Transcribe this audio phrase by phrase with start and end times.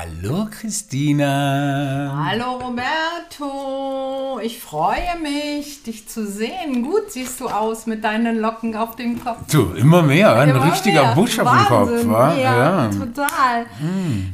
[0.00, 2.24] Hallo Christina.
[2.24, 6.84] Hallo Roberto, ich freue mich, dich zu sehen.
[6.84, 9.50] Gut siehst du aus mit deinen Locken auf dem Kopf.
[9.50, 11.14] Du, immer mehr, ein Immer richtiger mehr.
[11.16, 12.32] Busch auf dem Kopf, wa?
[12.32, 13.66] Ja, total.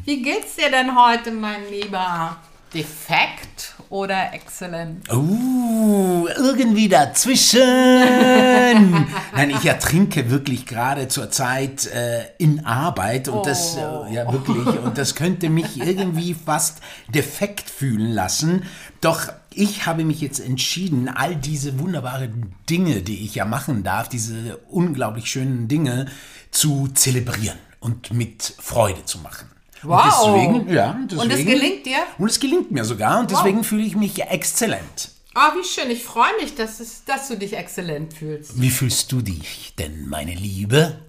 [0.05, 2.37] Wie geht's dir denn heute, mein Lieber?
[2.75, 5.09] Defekt oder exzellent?
[5.13, 7.61] Uh, irgendwie dazwischen.
[9.37, 14.05] Nein, ich ertrinke wirklich gerade zur Zeit äh, in Arbeit und das, Oh.
[14.09, 18.65] äh, ja wirklich, und das könnte mich irgendwie fast defekt fühlen lassen.
[19.01, 24.09] Doch ich habe mich jetzt entschieden, all diese wunderbaren Dinge, die ich ja machen darf,
[24.09, 26.07] diese unglaublich schönen Dinge
[26.51, 29.54] zu zelebrieren und mit Freude zu machen.
[29.85, 30.25] Wow.
[30.25, 31.99] Und deswegen, ja, deswegen, Und es gelingt dir?
[32.19, 35.11] Und es gelingt mir sogar und deswegen fühle ich mich exzellent.
[35.35, 35.91] Ah, wie schön.
[35.91, 38.61] Ich freue mich, dass, es, dass du dich exzellent fühlst.
[38.61, 41.01] Wie fühlst du dich denn, meine Liebe?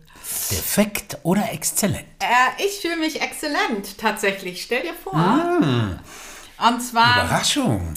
[0.49, 2.05] Defekt oder exzellent?
[2.19, 4.63] Äh, ich fühle mich exzellent, tatsächlich.
[4.63, 5.13] Stell dir vor.
[5.15, 5.99] Ah.
[6.67, 7.25] Und zwar...
[7.25, 7.93] Überraschung.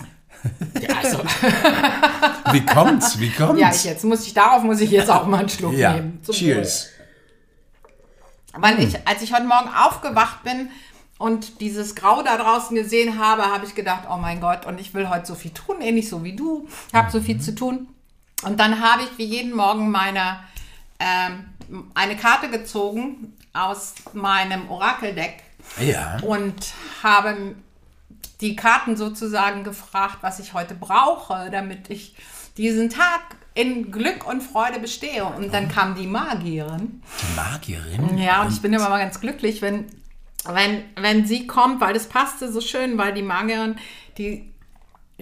[0.81, 1.19] Ja, also,
[2.53, 3.19] Wie kommt's?
[3.19, 3.61] Wie kommt's?
[3.61, 6.21] ja, ich, jetzt muss ich, darauf muss ich jetzt auch mal einen Schluck Ja, nehmen.
[6.23, 6.89] Zum cheers.
[8.61, 10.71] Weil ich, als ich heute Morgen aufgewacht bin
[11.19, 14.95] und dieses Grau da draußen gesehen habe, habe ich gedacht, oh mein Gott, und ich
[14.95, 16.69] will heute so viel tun, ähnlich so wie du.
[16.89, 17.89] Ich habe so viel zu tun.
[18.43, 20.39] Und dann habe ich wie jeden Morgen meine,
[21.01, 21.49] ähm,
[21.95, 25.43] eine Karte gezogen aus meinem Orakeldeck
[25.81, 26.19] Ja.
[26.23, 26.55] und
[27.03, 27.55] habe
[28.41, 32.15] die Karten sozusagen gefragt, was ich heute brauche, damit ich
[32.57, 33.21] diesen Tag
[33.59, 35.25] in Glück und Freude bestehe.
[35.25, 37.03] Und dann kam die Magierin.
[37.21, 38.17] Die Magierin.
[38.17, 39.87] Ja, und ich bin immer mal ganz glücklich, wenn,
[40.45, 43.75] wenn, wenn sie kommt, weil das passte so schön, weil die Magierin,
[44.17, 44.49] die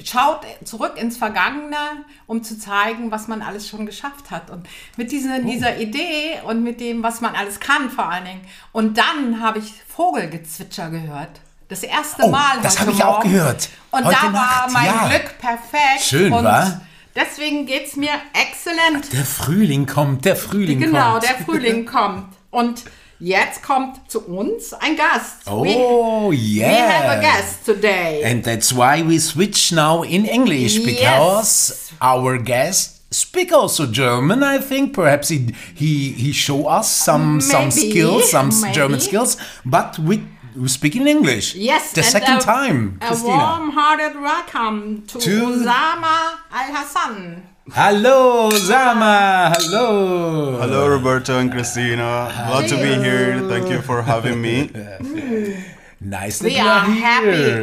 [0.04, 1.78] schaut zurück ins Vergangene,
[2.26, 4.50] um zu zeigen, was man alles schon geschafft hat.
[4.50, 8.42] Und mit dieser, dieser Idee und mit dem, was man alles kann vor allen Dingen.
[8.72, 11.40] Und dann habe ich Vogelgezwitscher gehört.
[11.68, 12.58] Das erste Oh, Mal.
[12.62, 13.70] das habe ich auch gehört.
[13.90, 15.08] Und Heute da war Nacht, mein ja.
[15.08, 16.02] Glück perfekt.
[16.02, 16.82] Schön, und wa?
[17.16, 19.12] Deswegen geht es mir exzellent.
[19.12, 21.22] Der Frühling kommt, der Frühling Genau, kommt.
[21.24, 22.26] der Frühling kommt.
[22.50, 22.84] Und
[23.18, 25.36] jetzt kommt zu uns ein Gast.
[25.50, 26.68] Oh, we, yeah.
[26.70, 28.22] we have a guest today.
[28.24, 31.92] And that's why we switch now in English because Yes.
[32.02, 34.42] our guest speak also German.
[34.42, 38.74] I think perhaps he he, he show us some some skills, some maybe.
[38.74, 40.20] German skills, but we,
[40.56, 41.54] we speak in English.
[41.54, 47.42] yes, the second a, time, A warm-hearted welcome to, To- Osama Alhassan.
[47.72, 49.52] Hello, Zama.
[49.56, 50.56] Hello.
[50.60, 52.30] Hello, Roberto and Kristina.
[52.48, 53.40] Glad to be here.
[53.48, 54.70] Thank you for having me.
[55.98, 57.00] Nice that We you are are here.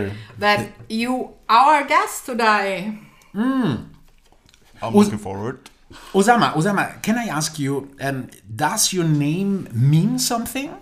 [0.09, 2.97] happy that you our guest today.
[3.35, 3.93] I'm
[4.81, 5.69] looking forward.
[6.13, 10.73] Osama, Osama, can I ask you, um, does your name mean something?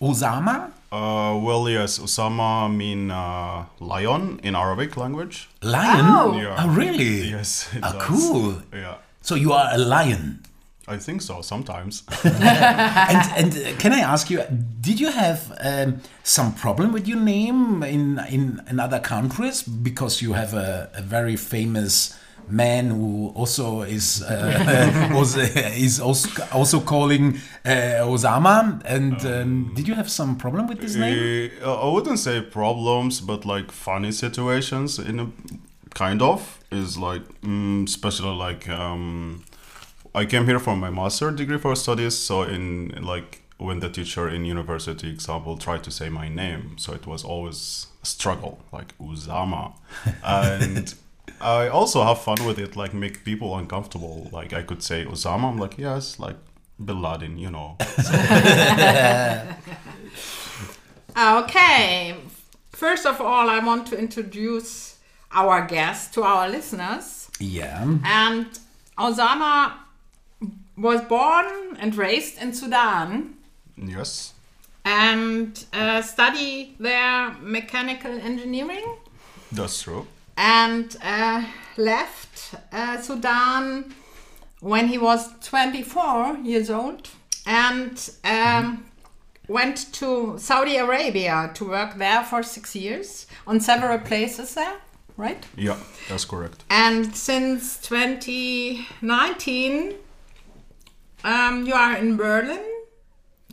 [0.00, 0.70] Osama?
[0.94, 5.48] Uh, well, yes, Osama mean uh, lion in Arabic language.
[5.60, 6.04] Lion?
[6.06, 6.40] Oh.
[6.40, 6.54] Yeah.
[6.56, 7.30] Oh, really?
[7.30, 8.02] Yes, it does.
[8.02, 8.62] cool.
[8.72, 10.44] Yeah, So you are a lion.
[10.86, 11.42] I think so.
[11.42, 12.04] Sometimes.
[12.24, 14.44] and and uh, can I ask you,
[14.80, 20.22] did you have um, some problem with your name in, in, in other countries because
[20.22, 22.16] you have a, a very famous
[22.48, 28.82] man who also is uh, was, is also, also calling uh, Osama?
[28.84, 31.50] And um, did you have some problem with this name?
[31.62, 35.30] Uh, I wouldn't say problems, but like funny situations in a
[35.94, 39.44] kind of is like mm, especially like um,
[40.14, 42.16] I came here for my master degree for studies.
[42.18, 46.92] So in like when the teacher in university example tried to say my name, so
[46.92, 49.74] it was always a struggle like Uzama,
[50.24, 50.94] and.
[51.40, 54.28] I also have fun with it, like make people uncomfortable.
[54.32, 56.36] Like I could say Osama, I'm like yes, like
[56.82, 57.76] Bin Laden, you know.
[61.16, 62.16] Okay.
[62.72, 64.98] First of all, I want to introduce
[65.30, 67.30] our guest to our listeners.
[67.38, 67.98] Yeah.
[68.04, 68.46] And
[68.98, 69.74] Osama
[70.76, 73.34] was born and raised in Sudan
[73.76, 74.32] yes.
[74.84, 78.96] and uh, study there mechanical engineering
[79.52, 80.08] That's true.
[80.36, 81.44] And uh,
[81.76, 83.94] left uh, Sudan
[84.60, 87.08] when he was 24 years old
[87.46, 88.84] and um,
[89.48, 94.78] went to Saudi Arabia to work there for six years on several places there,
[95.16, 95.46] right?
[95.56, 95.76] Yeah,
[96.08, 96.64] that's correct.
[96.70, 99.94] And since 2019,
[101.24, 102.64] um, you are in Berlin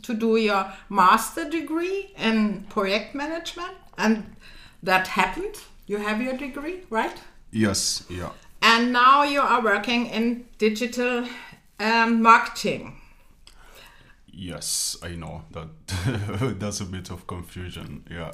[0.02, 4.34] to do your master degree in project management, and
[4.82, 5.60] that happened.
[5.92, 7.18] You have your degree, right?
[7.50, 8.30] Yes, yeah.
[8.62, 11.26] And now you are working in digital
[11.78, 12.96] um, marketing.
[14.32, 15.68] Yes, I know that
[16.58, 18.04] that's a bit of confusion.
[18.10, 18.32] Yeah.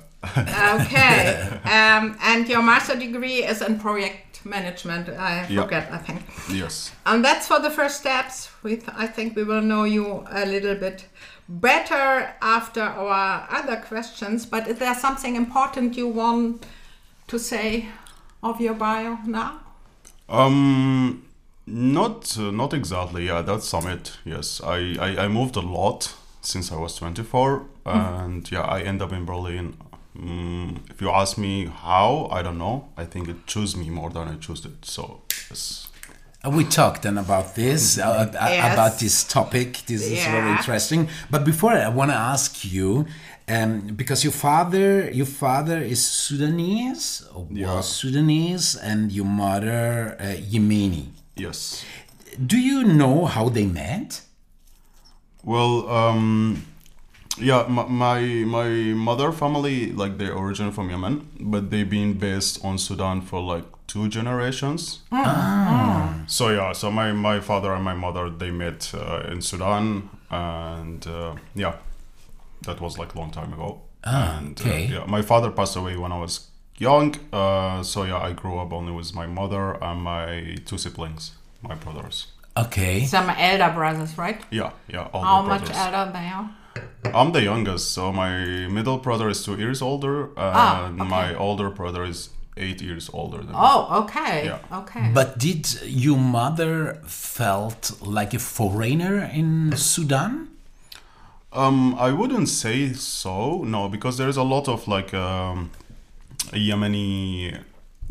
[0.81, 1.59] Okay.
[1.65, 5.09] um, and your master degree is in project management.
[5.09, 5.63] I Yeah.
[5.63, 6.21] forget, I think.
[6.53, 6.93] yes.
[7.07, 8.51] And that's for the first steps.
[8.63, 11.07] We th- I think we will know you a little bit
[11.49, 14.47] better after our other questions.
[14.47, 16.65] But is there something important you want
[17.29, 17.87] to say
[18.43, 19.61] of your bio now?
[20.29, 21.23] Um,
[21.67, 23.27] not uh, not exactly.
[23.27, 24.19] Yeah, that's summit.
[24.25, 29.03] Yes, I, I I moved a lot since I was 24, and yeah, I end
[29.03, 29.75] up in Berlin.
[30.17, 32.89] Mm, if you ask me how, I don't know.
[32.97, 34.85] I think it chose me more than I chose it.
[34.85, 35.89] So yes.
[36.45, 38.73] Uh, We talked then about this, uh, uh, Yes.
[38.73, 39.83] about this topic.
[39.87, 41.09] This is very interesting.
[41.31, 43.07] But before I want to ask you,
[43.49, 47.75] um, because your father, your father is Sudanese, or Yeah.
[47.77, 51.07] was Sudanese, and your mother uh, Yemeni.
[51.37, 51.85] Yes.
[52.47, 54.23] Do you know how they met?
[55.45, 56.65] Well, um,
[57.39, 62.65] yeah, my, my my mother family like they're originally from Yemen, but they've been based
[62.65, 65.01] on Sudan for like two generations.
[66.27, 71.07] So yeah, so my my father and my mother they met uh, in Sudan, and
[71.07, 71.75] uh, yeah,
[72.63, 73.81] that was like a long time ago.
[74.05, 74.87] Ah, and, okay.
[74.87, 77.15] Uh, yeah, my father passed away when I was young.
[77.33, 81.33] Uh, so yeah, I grew up only with my mother and my two siblings,
[81.63, 82.27] my brothers.
[82.57, 83.05] Okay.
[83.05, 84.41] Some elder brothers, right?
[84.51, 86.51] Yeah, yeah, all How the much elder they are?
[87.15, 91.05] I'm the youngest, so my middle brother is two years older, and Ah, okay.
[91.05, 93.55] my older brother is eight years older than me.
[93.55, 94.45] Oh, okay.
[94.47, 94.79] Yeah.
[94.81, 95.11] Okay.
[95.15, 100.49] But did your mother felt like a foreigner in Sudan?
[101.53, 105.71] Um, I wouldn't say so, no, because there's a lot of like um,
[106.53, 107.63] Yemeni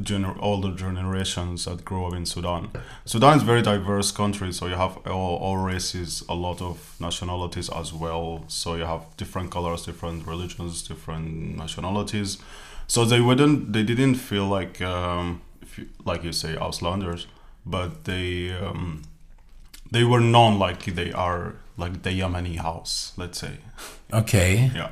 [0.02, 2.70] gener- older generations that grew up in Sudan.
[3.06, 6.96] Sudan is a very diverse country, so you have all, all races, a lot of
[7.00, 8.44] nationalities as well.
[8.48, 12.40] So you have different colors, different religions, different nationalities.
[12.88, 15.42] So they wouldn't, they didn't feel like, um,
[16.06, 17.28] like you say, Auslanders,
[17.66, 19.04] but they um,
[19.92, 23.58] they were known like they are like the Yemeni house, let's say.
[24.12, 24.72] Okay.
[24.74, 24.92] Yeah.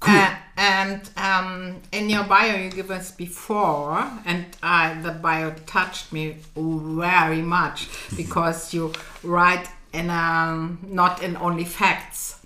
[0.00, 6.12] Uh, and um, in your bio, you give us before, and uh, the bio touched
[6.12, 8.92] me very much because you
[9.22, 12.37] write in um, not in only facts.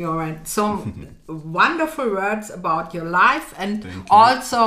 [0.00, 1.08] You write some
[1.60, 4.04] wonderful words about your life and you.
[4.10, 4.62] also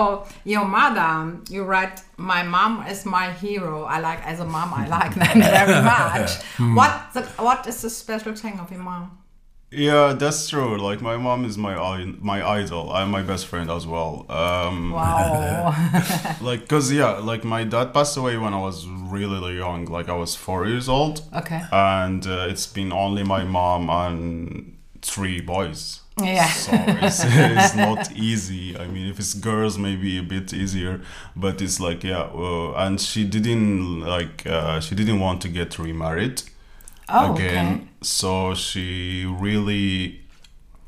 [0.54, 1.40] your mother.
[1.50, 5.36] You write, "My mom is my hero." I like as a mom, I like that
[5.58, 6.32] very much.
[6.78, 9.04] What the, what is the special thing of your mom?
[9.76, 10.78] Yeah, that's true.
[10.78, 11.74] Like my mom is my
[12.22, 12.92] my idol.
[12.94, 14.26] I'm my best friend as well.
[14.30, 15.74] Um, Wow.
[16.42, 19.86] like cause yeah, like my dad passed away when I was really, really young.
[19.86, 21.62] Like I was four years old, okay.
[21.72, 24.73] and uh, it's been only my mom and
[25.06, 26.02] three boys.
[26.22, 26.48] Yeah.
[26.48, 28.78] So it's, it's not easy.
[28.78, 31.02] I mean, if it's girls, maybe a bit easier,
[31.36, 32.30] but it's like yeah.
[32.34, 36.44] Uh, and she didn't like uh, she didn't want to get remarried
[37.10, 37.68] Oh, again.
[37.76, 37.88] okay.
[38.02, 40.22] So she really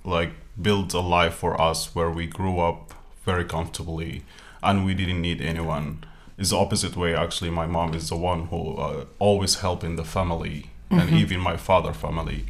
[0.03, 0.31] like
[0.61, 2.93] built a life for us where we grew up
[3.25, 4.23] very comfortably
[4.61, 6.03] and we didn't need anyone.
[6.37, 7.49] It's the opposite way actually.
[7.49, 11.93] My mom is the one who uh, always helping the family and even my father
[11.93, 12.45] family.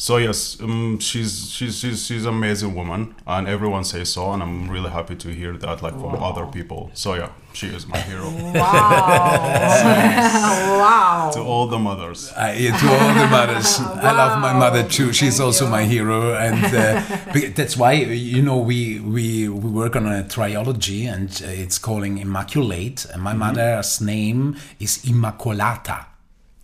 [0.00, 4.40] So yes, um, she's she's she's she's an amazing woman, and everyone says so, and
[4.44, 6.92] I'm really happy to hear that like from other people.
[6.94, 8.30] So yeah, she is my hero.
[8.30, 9.40] Wow.
[10.78, 11.30] wow.
[11.34, 12.32] to all the mothers.
[12.36, 15.12] I, to all the mothers, I love my mother too.
[15.12, 15.70] She's Thank also you.
[15.72, 17.02] my hero, and uh,
[17.56, 22.18] that's why you know we we we work on a trilogy, and uh, it's calling
[22.18, 23.04] Immaculate.
[23.12, 26.04] And my mother's name is Immacolata.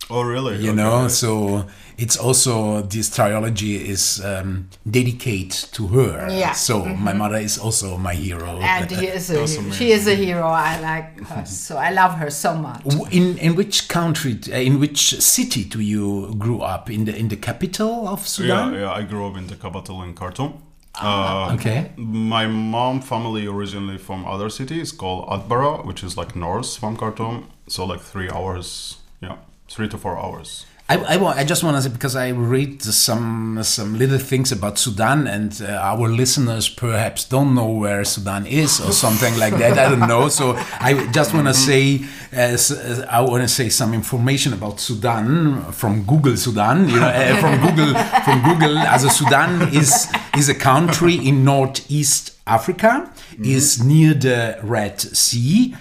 [0.09, 0.57] Oh really?
[0.57, 0.75] You Okay.
[0.77, 1.65] know, so
[1.97, 6.27] it's also this trilogy is um, dedicated to her.
[6.29, 6.51] Yeah.
[6.53, 8.59] So my mother is also my hero.
[8.59, 10.47] And he is a, That's she is a hero.
[10.47, 11.77] I like her so.
[11.77, 12.81] I love her so much.
[13.11, 16.89] In in which country, uh, in which city do you grew up?
[16.89, 18.73] In the in the capital of Sudan?
[18.73, 18.91] Yeah, yeah.
[18.91, 20.53] I grew up in the capital in Khartoum.
[21.01, 21.91] Uh, Okay.
[21.97, 27.47] My mom family originally from other cities called Atbara, which is like north from Khartoum.
[27.67, 28.97] So like three hours.
[29.21, 29.37] Yeah,
[29.67, 30.65] three to four hours.
[30.87, 34.77] I, I, I just want to say because I read some some little things about
[34.77, 39.79] Sudan and uh, our listeners perhaps don't know where Sudan is or something like that.
[39.79, 40.29] I don't know.
[40.29, 44.79] So I just want to say uh, uh, I want to say some information about
[44.79, 46.87] Sudan from Google Sudan.
[46.87, 48.77] You know, uh, from Google from Google.
[48.77, 53.11] As a Sudan is is a country in northeast Africa.
[53.41, 55.75] Is near the Red Sea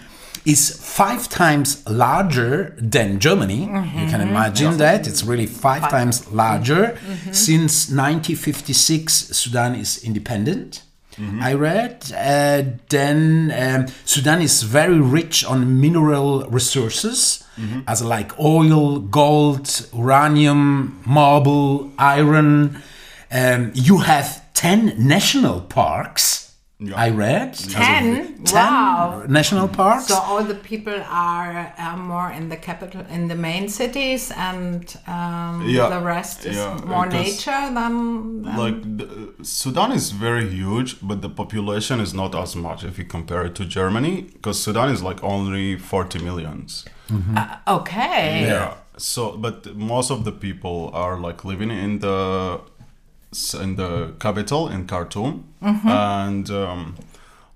[0.44, 3.62] is five times larger than Germany.
[3.62, 5.06] You can imagine that.
[5.06, 6.98] It's really five, times larger.
[7.32, 10.82] Since 1956, Sudan is independent.
[11.40, 12.10] I read.
[12.12, 17.44] Uh, then um, Sudan is very rich on mineral resources,
[17.86, 22.82] as like oil, gold, uranium, marble, iron.
[23.30, 26.34] Um, you have 10 national parks.
[26.87, 26.97] Yeah.
[27.07, 27.55] I read.
[27.55, 28.45] Ten?
[28.45, 29.25] 10 Wow.
[29.29, 30.07] national parks.
[30.09, 34.83] So all the people are uh, more in the capital, in the main cities, and
[35.07, 39.07] um, Yeah, the rest is yeah, more because- nature than, than like the,
[39.45, 43.55] Sudan is very huge, but the population is not as much if you compare it
[43.57, 46.85] to Germany, because Sudan is like only 40 millions.
[47.67, 48.43] okay.
[48.47, 48.75] Yeah.
[48.97, 52.61] So, but most of the people are like living in the
[53.55, 56.95] in the capital in Khartoum, and um,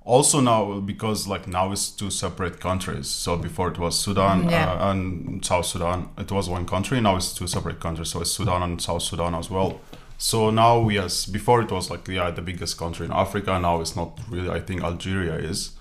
[0.04, 3.06] also now because like now it's two separate countries.
[3.08, 4.72] So before it was Sudan Yeah.
[4.72, 6.08] uh, and South Sudan.
[6.18, 7.00] It was one country.
[7.00, 8.08] Now it's two separate countries.
[8.10, 9.80] So it's Sudan and South Sudan as well.
[10.18, 13.58] So now yes, before it was like yeah the biggest country in Africa.
[13.58, 14.50] Now it's not really.
[14.50, 15.72] I think Algeria is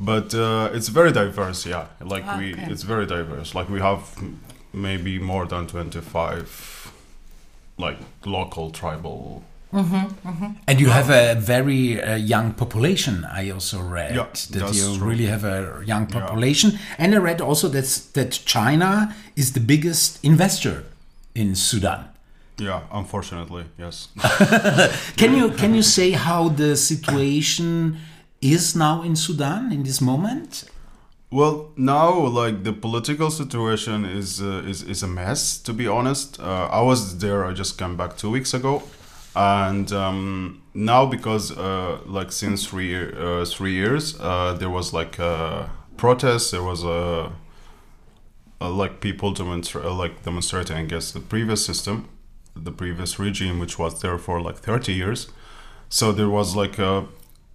[0.00, 4.40] but uh, it's very diverse yeah like we it's very diverse like we have m-
[4.72, 6.73] maybe more than 25
[7.78, 9.42] like local tribal
[10.68, 13.24] And you have a very uh, young population.
[13.24, 15.08] I also read Yeah, that you true.
[15.08, 16.20] really have a young Yeah.
[16.20, 20.84] population, and I read also that that China is the biggest investor
[21.34, 22.00] in Sudan.
[22.58, 24.08] yeah unfortunately yes
[25.20, 27.96] Can you can you say how the situation
[28.40, 30.64] is now in Sudan in this moment?
[31.38, 32.10] Well now
[32.40, 36.80] like the political situation is uh, is, is a mess to be honest uh, i
[36.90, 38.82] was there i just came back two weeks ago
[39.36, 45.18] and um, now because uh, like since three uh, three years uh, there was like
[45.18, 47.32] a protest there was a
[48.60, 52.08] uh, like people demonstra- uh, like demonstrating against the previous system,
[52.56, 55.28] the previous regime, which was there for like 30 years.
[55.88, 57.06] So there was like a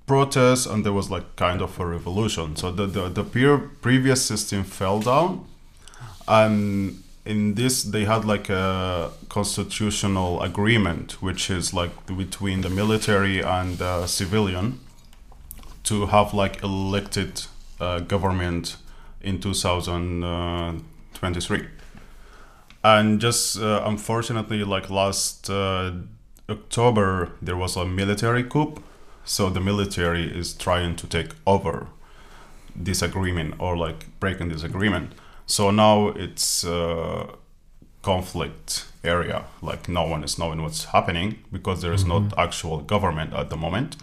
[0.10, 2.56] protest and there was like kind of a revolution.
[2.56, 5.46] So the the, the peer, previous system fell down,
[6.28, 13.42] and in this they had like a constitutional agreement, which is like between the military
[13.42, 14.80] and the civilian,
[15.84, 17.44] to have like elected
[17.80, 18.78] uh, government
[19.22, 21.68] in 2023
[22.84, 25.92] and just uh, unfortunately like last uh,
[26.48, 28.74] october there was a military coup
[29.30, 31.88] so the military is trying to take over
[32.76, 35.14] this agreement or like breaking this agreement
[35.46, 37.26] so now it's uh,
[38.02, 39.46] conflict area.
[39.62, 43.58] Like no one is knowing what's happening because there is not actual government at the
[43.58, 43.98] moment.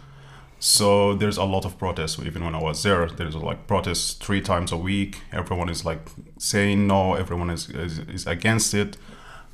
[0.59, 2.19] So there's a lot of protests.
[2.19, 5.21] Even when i was there there's like protests three times a week.
[5.33, 6.01] Everyone is like
[6.39, 7.15] saying no.
[7.15, 8.97] Everyone is, is, is against it.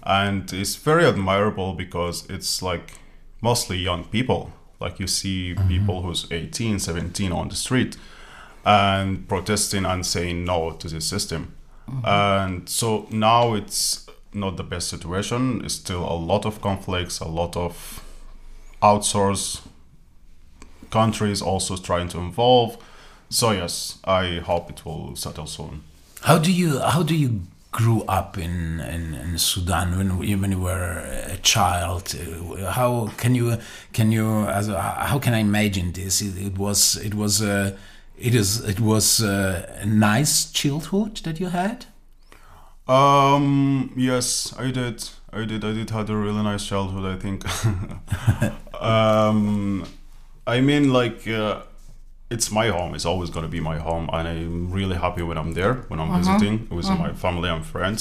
[0.05, 2.95] And it's very admirable because it's like
[3.41, 4.53] mostly young people
[4.83, 5.69] like you see mm-hmm.
[5.69, 7.97] people who's 18 17 on the street
[8.65, 11.55] and protesting and saying no to this system
[11.89, 12.07] mm-hmm.
[12.07, 17.29] and so now it's not the best situation it's still a lot of conflicts a
[17.29, 18.03] lot of
[18.83, 19.63] outsource
[20.93, 22.77] countries also trying to involve.
[23.31, 25.83] So yes, I hope it will settle soon.
[26.21, 27.41] How do you how do you
[27.73, 30.99] grew up in, in, in Sudan when you, when you were
[31.29, 32.15] a child?
[32.15, 33.59] Uh, How can you
[33.93, 36.21] can you as a, how can I imagine this?
[36.21, 37.77] It, it was it was a
[38.19, 41.87] it is it was a, a nice childhood that you had.
[42.87, 45.09] Um, yes, I did.
[45.33, 45.65] I did.
[45.65, 47.05] I did had a really nice childhood.
[47.05, 47.45] I think.
[48.83, 49.87] um,
[50.47, 51.63] I mean, like, uh,
[52.35, 52.95] it's my home.
[52.97, 56.11] It's always gonna be my home, and I'm really happy when I'm there, when I'm
[56.23, 58.01] visiting with my family and friends.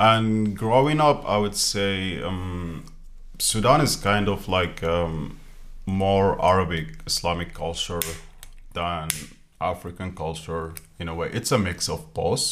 [0.00, 2.84] And growing up, I would say um,
[3.38, 5.38] Sudan is kind of like um,
[5.86, 8.00] more Arabic Islamic culture
[8.74, 9.08] than
[9.60, 11.28] African culture in a way.
[11.38, 12.44] It's a mix of both.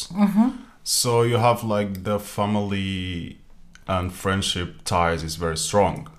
[0.83, 3.39] So you have like the family
[3.87, 6.09] and friendship ties is very strong.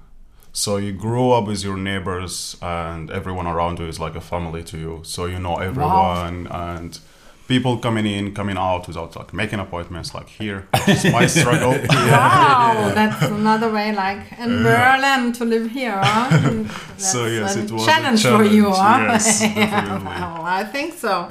[0.58, 4.64] So you grow up with your neighbors and everyone around you is like a family
[4.64, 5.00] to you.
[5.04, 6.98] So you know everyone and
[7.46, 10.66] people coming in, coming out without like making appointments like here.
[10.74, 11.74] It's my struggle.
[11.88, 15.96] Wow, that's another way, like in Berlin, to live here.
[15.96, 16.28] Huh?
[16.64, 18.68] That's So, yes, it was a challenge, for you.
[18.72, 19.10] Huh?
[19.12, 21.30] yes, Yeah, well, I think so.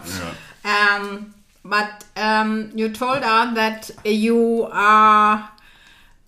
[0.63, 0.95] Yeah.
[0.95, 1.33] Um,
[1.65, 5.49] but um, you told us that you are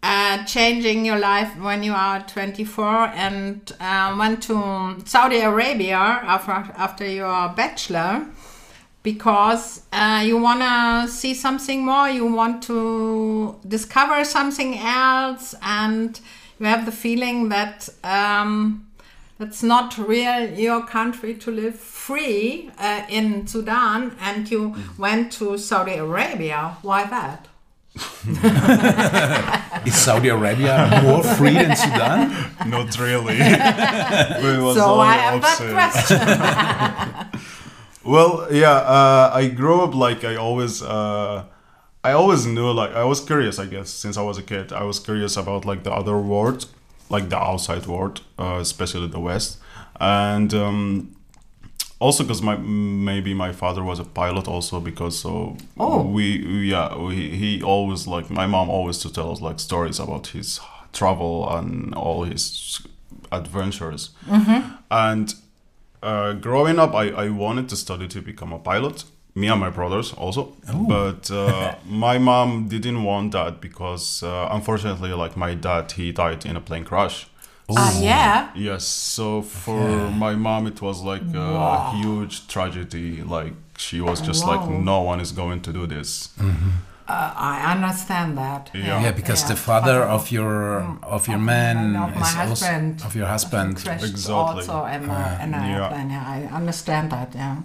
[0.01, 6.51] uh, changing your life when you are 24 and uh, went to Saudi Arabia after,
[6.51, 8.25] after your bachelor.
[9.03, 16.19] because uh, you want to see something more, you want to discover something else, and
[16.59, 18.85] you have the feeling that um,
[19.39, 25.57] it's not real your country to live free uh, in Sudan, and you went to
[25.57, 26.77] Saudi Arabia.
[26.81, 27.48] Why that?
[29.85, 32.51] Is Saudi Arabia more free than Sudan?
[32.67, 33.37] Not really.
[33.39, 37.39] It So I have that question.
[38.03, 41.43] Well, yeah, uh, I grew up like I always, uh,
[42.03, 43.59] I always knew like I was curious.
[43.59, 46.65] I guess since I was a kid, I was curious about like the other world,
[47.09, 49.59] like the outside world, uh, especially the West,
[49.99, 51.15] and um,
[51.99, 56.01] also because my maybe my father was a pilot also because so Oh.
[56.03, 56.23] we
[56.71, 60.59] yeah we, he always like my mom always to tell us like stories about his
[60.93, 62.81] travel and all his
[63.31, 64.09] adventures.
[64.89, 65.33] And
[66.01, 69.03] uh, growing up I, I wanted to study to become a pilot
[69.35, 70.53] me and my brothers also.
[70.87, 76.45] But uh, my mom didn't want that because uh, unfortunately like my dad he died
[76.45, 77.27] in a plane crash
[77.77, 78.49] Ah, yeah.
[78.55, 83.21] Yes, so for my mom, it was like a huge tragedy.
[83.23, 84.51] Like she was just Wow.
[84.57, 86.29] like, no one is going to do this.
[87.09, 88.69] Uh, I understand that.
[88.73, 89.01] Yeah.
[89.03, 89.49] Yeah, because Yeah.
[89.53, 90.57] the father of your
[91.15, 92.93] of your man of my is husband.
[92.93, 93.71] also of your husband.
[93.77, 94.33] Exactly.
[94.33, 95.75] also in, a, in an yeah.
[95.83, 96.09] airplane.
[96.15, 97.29] Yeah, I understand that.
[97.35, 97.55] Yeah.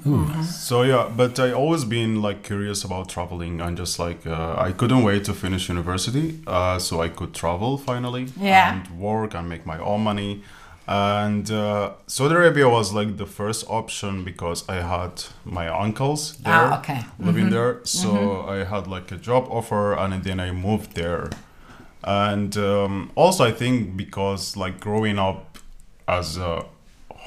[0.44, 4.72] So yeah, but I always been like curious about traveling and just like uh, I
[4.72, 8.72] couldn't wait to finish university, uh, so I could travel finally Yeah.
[8.72, 10.42] and work and make my own money.
[10.86, 16.52] And uh, Saudi Arabia was like the first option because I had my uncles there
[16.54, 17.00] Ah, okay.
[17.18, 21.30] living there, so I had like a job offer, and then I moved there.
[22.02, 25.58] And um, also, I think because like growing up
[26.06, 26.66] as a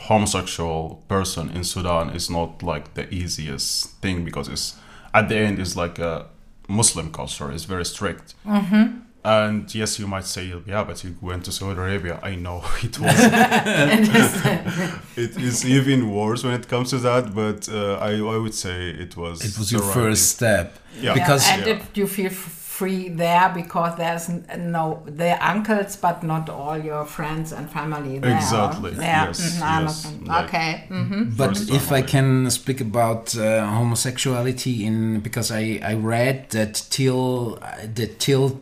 [0.07, 4.75] homosexual person in Sudan is not like the easiest thing because it's
[5.13, 6.27] at the end it's like a
[6.67, 7.51] Muslim culture.
[7.51, 8.35] It's very strict.
[8.45, 8.99] Mm-hmm.
[9.24, 12.19] And yes, you might say, yeah, but you went to Saudi Arabia.
[12.24, 13.13] I know it was
[15.17, 18.89] it is even worse when it comes to that, but uh, I, I would say
[18.89, 20.77] it was It was your first step.
[21.01, 21.13] Yeah.
[21.13, 21.74] Because and Yeah.
[21.74, 22.29] did you feel
[22.77, 28.35] free there because there's no they're uncles, but not all your friends and family there?
[28.35, 28.92] Exactly.
[28.92, 29.27] Yeah.
[29.27, 29.61] Yes, mhm, yes.
[29.77, 30.27] understand.
[30.27, 30.83] Like- okay.
[30.89, 36.85] hmm But if I can speak about uh, homosexuality in because I, I read that
[36.89, 38.61] till uh, that till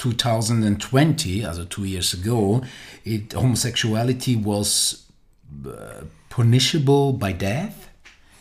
[0.00, 2.62] 2020, also two years ago,
[3.04, 5.04] it homosexuality was
[5.66, 7.88] uh, punishable by death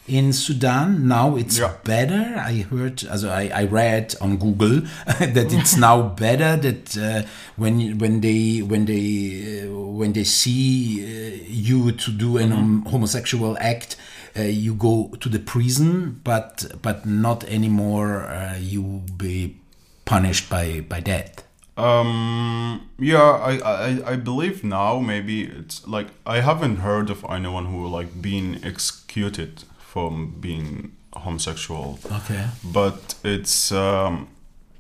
[0.08, 1.08] in Sudan.
[1.08, 1.74] Now it's Yeah.
[1.84, 2.36] better.
[2.38, 4.82] I heard, also I, I read on Google
[5.20, 7.24] that it's now better that uh,
[7.58, 12.86] when when they when they uh, when they see uh, you to do an hom-
[12.86, 13.98] homosexual act,
[14.38, 18.24] uh, you go to the prison, but but not anymore.
[18.26, 19.58] Uh, you be
[20.06, 21.44] punished by by death.
[21.80, 22.90] Um.
[23.00, 27.88] Yeah, I, I I believe now maybe it's like I haven't heard of anyone who
[27.88, 31.98] like being executed from being homosexual.
[32.12, 32.46] Okay.
[32.64, 34.28] But it's um,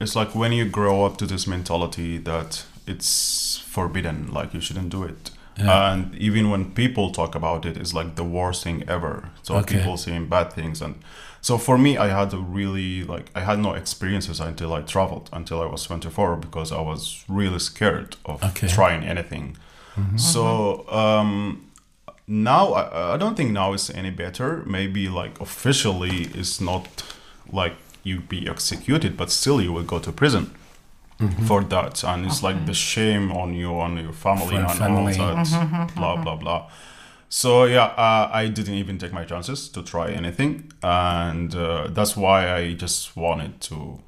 [0.02, 4.90] it's like when you grow up to this mentality that it's forbidden, like you shouldn't
[4.90, 5.32] do it.
[5.58, 5.92] Yeah.
[5.94, 9.30] And even when people talk about it, it's like the worst thing ever.
[9.44, 9.78] So Okay.
[9.78, 10.96] people saying bad things, and
[11.42, 15.30] so for me, I had a really like I had no experiences until I traveled
[15.32, 18.68] until I was 24 because I was really scared of Okay.
[18.68, 19.58] trying anything.
[19.96, 20.18] Mm-hmm.
[20.18, 21.70] So um,
[22.28, 24.64] now I, I don't think now is any better.
[24.66, 27.04] Maybe like officially it's not
[27.52, 27.74] like
[28.04, 30.54] you be executed, but still you will go to prison
[31.20, 31.46] mm-hmm.
[31.46, 35.18] for that, and it's like the shame on you, on your family, For and family.
[35.20, 36.00] all that, mm-hmm.
[36.00, 36.70] blah blah blah.
[37.30, 42.18] So yeah, uh, I didn't even take my chances to try anything, and uh, that's
[42.18, 44.00] why I just wanted to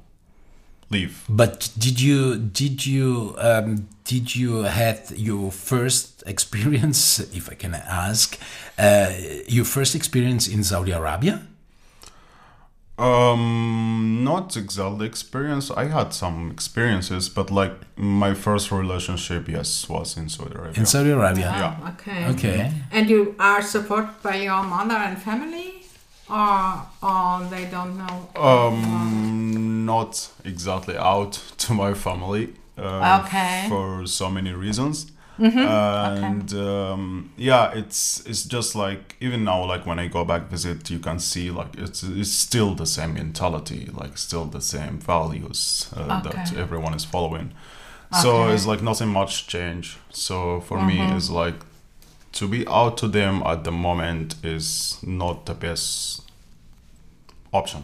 [0.90, 1.24] leave.
[1.28, 7.74] But did you did you um, did you had your first experience, if I can
[7.74, 8.38] ask,
[8.76, 9.12] uh,
[9.46, 11.46] your first experience in Saudi Arabia?
[12.98, 15.70] Um, not exactly experience.
[15.70, 20.80] I had some experiences, but like my first relationship, yes, was in Saudi Arabia.
[20.80, 21.44] In Saudi Arabia.
[21.80, 21.90] Yeah.
[21.94, 22.26] Okay.
[22.32, 22.72] Okay.
[22.90, 25.82] And you are supported by your mother and family,
[26.28, 28.28] or or they don't know?
[28.36, 32.54] Um, not exactly out to my family.
[32.78, 33.66] Uh, Okay.
[33.68, 35.06] For so many reasons.
[35.42, 40.90] And um, yeah, it's it's just like even now, like when I go back visit,
[40.90, 45.90] you can see like it's it's still the same mentality, like still the same values
[45.96, 47.52] uh, that everyone is following.
[48.22, 48.54] So Okay.
[48.54, 49.96] it's like nothing much change.
[50.10, 51.54] So for me, it's like
[52.32, 56.22] to be out to them at the moment is not the best
[57.52, 57.82] option.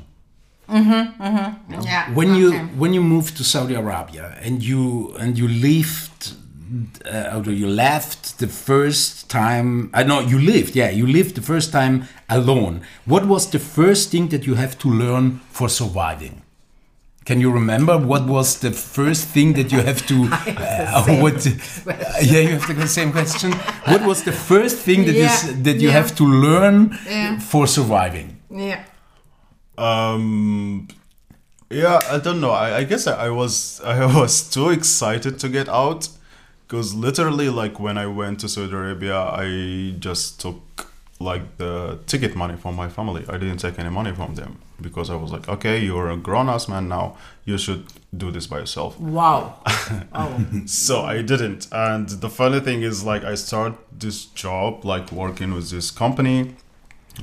[0.70, 2.12] Yeah.
[2.14, 2.64] when you okay.
[2.76, 6.34] when you moved to Saudi Arabia and you and you left
[7.06, 11.34] uh, or you left the first time I uh, know you lived yeah you lived
[11.34, 15.68] the first time alone what was the first thing that you have to learn for
[15.68, 16.42] surviving
[17.24, 21.46] can you remember what was the first thing that you have to uh, same what
[22.22, 23.52] yeah you have the same question
[23.86, 25.98] what was the first thing that you Yeah, s- that you yeah.
[26.00, 27.38] have to learn Yeah.
[27.38, 28.84] for surviving Yeah.
[29.76, 30.88] Um,
[31.70, 32.50] yeah, I don't know.
[32.50, 36.08] I, I guess I, I was I was too excited to get out
[36.68, 42.36] because literally, like when I went to Saudi Arabia, I just took like the ticket
[42.36, 43.24] money from my family.
[43.26, 46.50] I didn't take any money from them because I was like, okay, you're a grown
[46.50, 47.16] ass man now.
[47.46, 49.00] You should do this by yourself.
[49.00, 49.60] Wow.
[50.12, 50.44] Oh.
[50.66, 51.66] So I didn't.
[51.72, 56.54] And the funny thing is, like, I started this job, like working with this company,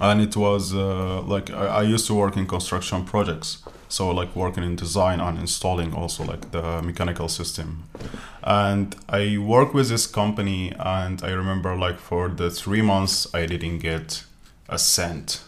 [0.02, 3.64] and it was uh, like I, I used to work in construction projects.
[3.88, 7.84] So like working in design and installing also like the mechanical system.
[8.44, 13.46] And I work with this company, and I remember like for the three months I
[13.46, 14.24] didn't get
[14.70, 15.42] a cent.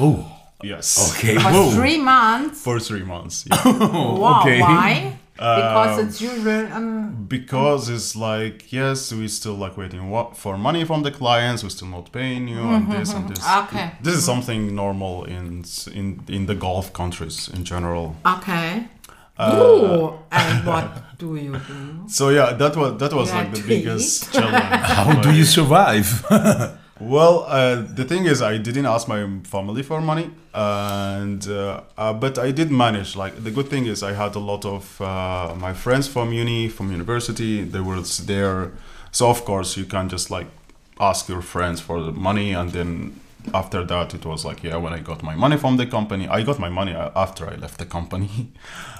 [0.00, 0.30] oh
[0.62, 1.10] Yes.
[1.10, 1.70] okay For Whoa.
[1.70, 2.62] three months.
[2.62, 3.44] For three months.
[3.46, 3.62] Yeah.
[4.18, 4.40] wow.
[4.40, 4.60] okay.
[4.60, 5.18] Why?
[5.36, 6.72] Because it's usual.
[6.72, 11.62] Um, because it's like yes we still like waiting wa- for money from the clients
[11.62, 13.90] we're still not paying you and this and this Okay.
[14.00, 18.86] this is something normal in in in the gulf countries in general okay.
[19.36, 22.04] Uh, Ooh, and what do you do?
[22.08, 23.68] so yeah that was that was Yeah, like the tea.
[23.68, 24.64] biggest challenge
[24.98, 26.06] how do you survive
[27.04, 32.12] well uh, the thing is i didn't ask my family for money and uh, uh,
[32.12, 33.16] but i did manage.
[33.16, 36.68] Like the good thing is i had a lot of uh, my friends from uni
[36.68, 37.64] from university.
[37.64, 38.72] They were there
[39.10, 40.46] so of course you can just like
[41.00, 43.20] ask your friends for the money and then
[43.52, 46.42] after that it was like yeah when i got my money from the company i
[46.42, 48.52] got my money uh, after i left the company.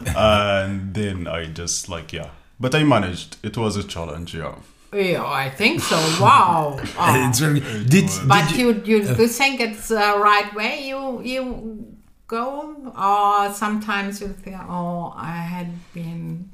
[0.17, 2.31] And then i just like yeah.
[2.61, 3.37] But i managed.
[3.43, 4.57] It was a challenge yeah
[4.95, 5.97] Yeah, I think so.
[6.23, 6.79] Wow.
[6.81, 7.29] Oh.
[7.29, 7.85] it's very ah.
[7.89, 9.29] did, But did you, you, you uh.
[9.29, 15.69] think it's the right way you you go, or sometimes you think, oh, I had
[15.93, 16.51] been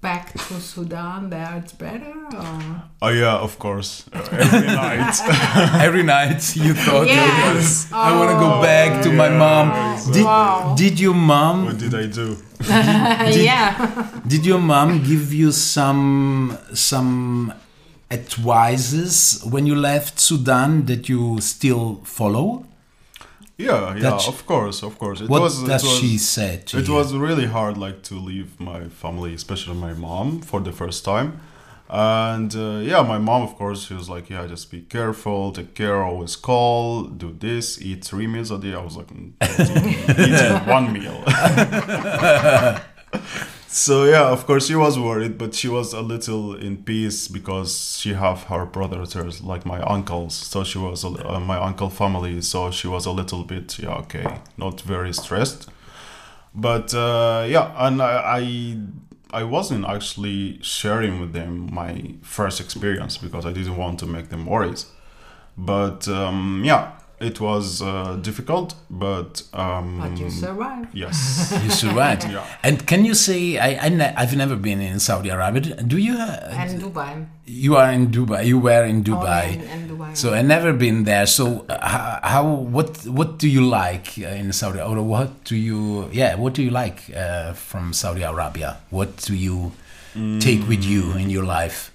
[0.00, 1.30] back to Sudan.
[1.30, 2.14] There, it's better.
[2.34, 2.82] Or?
[3.02, 5.14] oh yeah of course uh, every night
[5.86, 7.90] every night you thought Yes.
[7.92, 9.38] I want to go back to my oh.
[9.38, 9.66] mom
[10.12, 10.74] did, Wow.
[10.76, 12.36] did your mom what did i do
[12.68, 14.10] yeah.
[14.26, 17.52] did your mom give you some some
[18.10, 22.64] advices when you left Sudan that you still follow
[23.58, 25.22] Yeah, yeah, That of course, of course.
[25.22, 28.02] It what was, it does was, she say to It you was really hard, like
[28.04, 31.40] to leave my family, especially my mom, for the first time.
[31.88, 35.74] And uh, yeah, my mom, of course, she was like, "Yeah, just be careful, take
[35.74, 39.32] care, always call, do this, eat three meals a day." I was like, "Mm,
[40.18, 41.22] eat, one meal."
[43.68, 47.98] so yeah, of course, she was worried, but she was a little in peace because
[47.98, 50.34] she have her brothers, like my uncles.
[50.34, 52.40] So she was a, uh, my uncle family.
[52.42, 55.68] So she was a little bit yeah okay, not very stressed.
[56.54, 58.78] But uh, yeah, and I, I
[59.32, 64.28] I wasn't actually sharing with them my first experience because I didn't want to make
[64.28, 64.86] them worries.
[65.58, 70.88] But um, yeah, it was uh, difficult, but um, But you survived.
[70.94, 71.50] yes.
[71.64, 72.44] you survived Yeah.
[72.62, 76.14] and can you say I, I ne- I've never been in Saudi Arabia do you
[76.14, 77.26] uh, And Dubai.
[77.46, 80.16] you are in Dubai you were in Oh, Dubai and, and Dubai.
[80.16, 81.26] So I never been there.
[81.26, 82.44] So uh, how, how
[82.76, 86.62] what what do you like uh, in Saudi or what do you yeah what do
[86.62, 88.76] you like uh, from Saudi Arabia?
[88.90, 89.72] What do you
[90.40, 91.92] take with you in your life?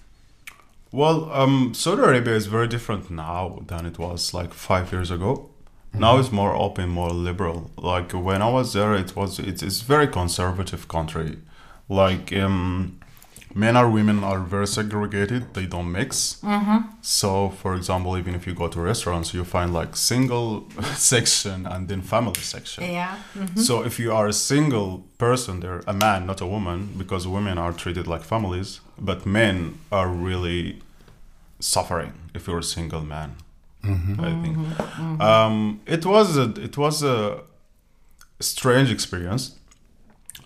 [0.92, 5.50] Well, um, Saudi Arabia is very different now than it was like five years ago.
[5.94, 7.70] Now it's more open, more liberal.
[7.78, 11.40] Like when I was there, it was it is very conservative country.
[11.90, 13.01] Like um,
[13.56, 16.38] men or women are very segregated; they don't mix.
[16.44, 16.78] Mm-hmm.
[17.02, 21.88] So, for example, even if you go to restaurants, you find like single section and
[21.88, 22.84] then family section.
[22.84, 23.18] yeah.
[23.36, 23.60] Mm-hmm.
[23.60, 27.58] So if you are a single person there, a man, not a woman, because women
[27.58, 30.82] are treated like families, but men are really
[31.60, 33.36] suffering if you're a single man.
[33.84, 34.22] Mm-hmm.
[34.22, 37.42] I think um, it was a it was a
[38.40, 39.56] strange experience.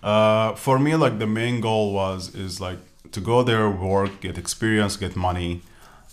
[0.02, 2.78] Uh, for me, like the main goal was is like
[3.16, 5.62] to go there, work, get experience, get money,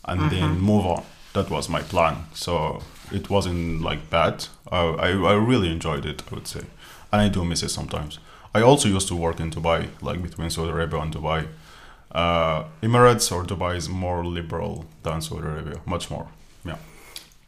[0.06, 1.04] and then move on.
[1.34, 2.16] That was my plan.
[2.34, 4.36] So it wasn't like bad.
[4.72, 6.24] I, I, I really enjoyed it.
[6.30, 6.64] I would say,
[7.12, 8.20] and I do miss it sometimes.
[8.56, 11.48] I also used to work in Dubai, like between Saudi Arabia and Dubai.
[12.12, 16.28] Uh, Emirates or Dubai is more liberal than Saudi Arabia, much more.
[16.64, 16.78] Yeah.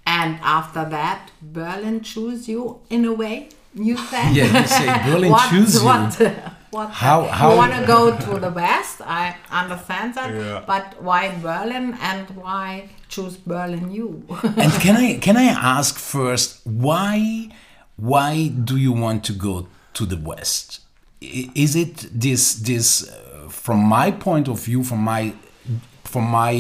[0.08, 3.50] And after that, Berlin choose you in a way.
[3.74, 4.34] You say.
[4.34, 5.86] Yeah, you say Berlin what, choose you.
[5.86, 6.20] What,
[6.76, 8.96] what, How- how- you want to go to the west?
[9.22, 10.30] I understand that.
[10.34, 10.64] Yeah.
[10.72, 14.10] But why Berlin and why choose Berlin you?
[14.64, 17.50] and can I can I ask first why
[18.12, 18.32] why
[18.70, 20.82] do you want to go to the west?
[21.66, 25.34] Is it this this uh, from my point of view, from my
[26.04, 26.54] from my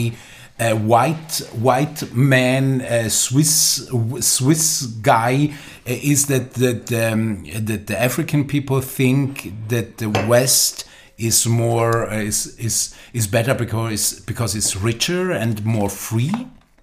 [0.60, 3.89] uh, white white man uh, Swiss
[4.22, 5.54] Swiss guy
[5.86, 10.86] uh, is that that um, that the African people think that the West
[11.18, 16.32] is more uh, is is is better because because it's richer and more free.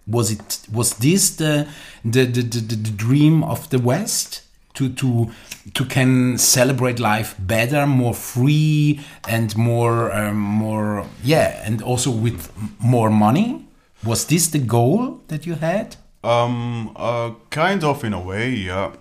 [0.07, 1.67] Was it was this the
[2.05, 4.43] the the, the, the dream of the West
[4.75, 5.31] to to
[5.75, 12.51] to can celebrate life better, more free and more um, more yeah, and also with
[12.79, 13.66] more money?
[14.05, 15.96] Was this the goal that you had?
[16.25, 18.92] Um, uh, kind of in a way, yeah.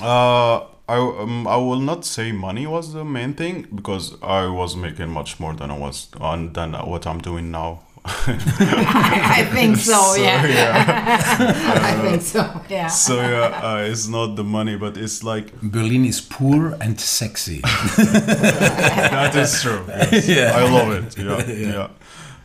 [0.00, 4.74] Uh, I um, I will not say money was the main thing because I was
[4.74, 7.80] making much more than I was on than what I'm doing now.
[8.26, 10.46] I think so, yeah.
[10.46, 11.82] yeah.
[11.90, 12.86] I think so, yeah.
[12.88, 17.60] So yeah, uh, it's not the money, but it's like Berlin is poor and sexy.
[17.96, 19.84] that is true.
[19.88, 20.28] Yes.
[20.28, 20.52] Yeah.
[20.54, 21.18] I love it.
[21.18, 21.88] Yeah, yeah.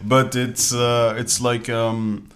[0.01, 2.29] But it's uh, it's like um,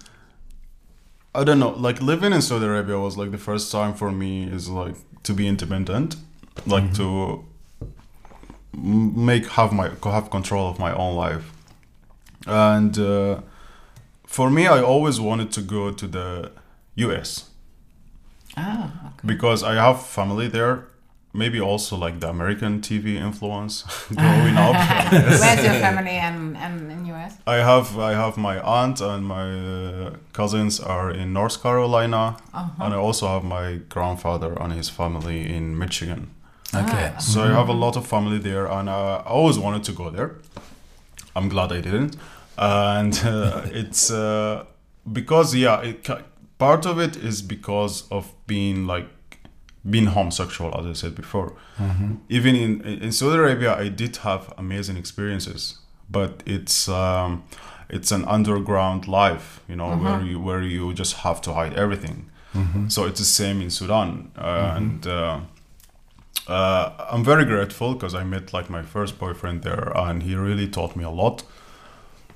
[1.36, 1.70] I don't know.
[1.70, 5.34] Like living in Saudi Arabia was like the first time for me is like to
[5.34, 6.16] be independent,
[6.66, 7.44] like to
[8.74, 11.52] make have my have control of my own life,
[12.48, 13.42] and uh,
[14.26, 16.52] for me, I always wanted to go to the
[16.96, 17.46] U.S
[18.58, 19.28] Ah, okay.
[19.28, 20.86] because I have family there.
[21.34, 23.84] Maybe also like the American TV influence
[24.16, 24.74] growing up.
[25.12, 27.38] Where's your family and, and in US?
[27.46, 32.38] I have I have my aunt and my uh, cousins are in North Carolina,
[32.80, 36.32] and I also have my grandfather and his family in Michigan.
[36.74, 37.14] Okay.
[37.20, 40.10] So I have a lot of family there, and uh, I always wanted to go
[40.10, 40.30] there.
[41.36, 42.18] I'm glad I didn't,
[42.58, 44.66] and uh, it's uh,
[45.12, 46.08] because yeah, it,
[46.58, 49.08] part of it is because of being like
[49.90, 51.54] being homosexual, as I said before.
[52.30, 57.44] Even in in Saudi Arabia, I did have amazing experiences, but it's um,
[57.90, 62.30] it's an underground life, you know, where you where you just have to hide everything.
[62.90, 65.06] So it's the same in Sudan, uh, and.
[65.08, 65.40] Uh,
[66.48, 70.68] uh, I'm very grateful because I met like my first boyfriend there, and he really
[70.68, 71.44] taught me a lot.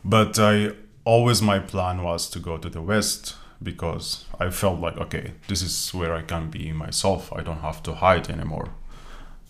[0.04, 0.72] But I
[1.06, 5.62] always my plan was to go to the west because I felt like okay, this
[5.62, 7.32] is where I can be myself.
[7.34, 8.70] I don't have to hide anymore.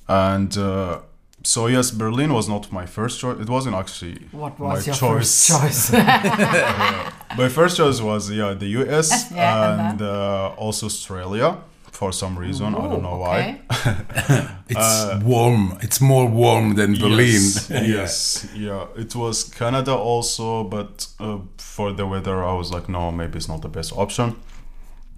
[0.07, 0.99] And uh,
[1.43, 3.39] so yes, Berlin was not my first choice.
[3.39, 4.99] It wasn't actually What my your choice.
[4.99, 5.91] first choice?
[7.37, 11.57] My first choice was yeah the US Yeah, and and uh, also Australia
[12.01, 12.73] for some reason.
[12.73, 13.61] I don't know why.
[13.71, 14.47] okay.
[14.73, 15.77] It's warm.
[15.85, 17.41] It's more warm than Berlin.
[17.69, 19.03] Yes, yes, yeah.
[19.03, 23.49] It was Canada also, but uh, for the weather, I was like, no, maybe it's
[23.53, 24.27] not the best option.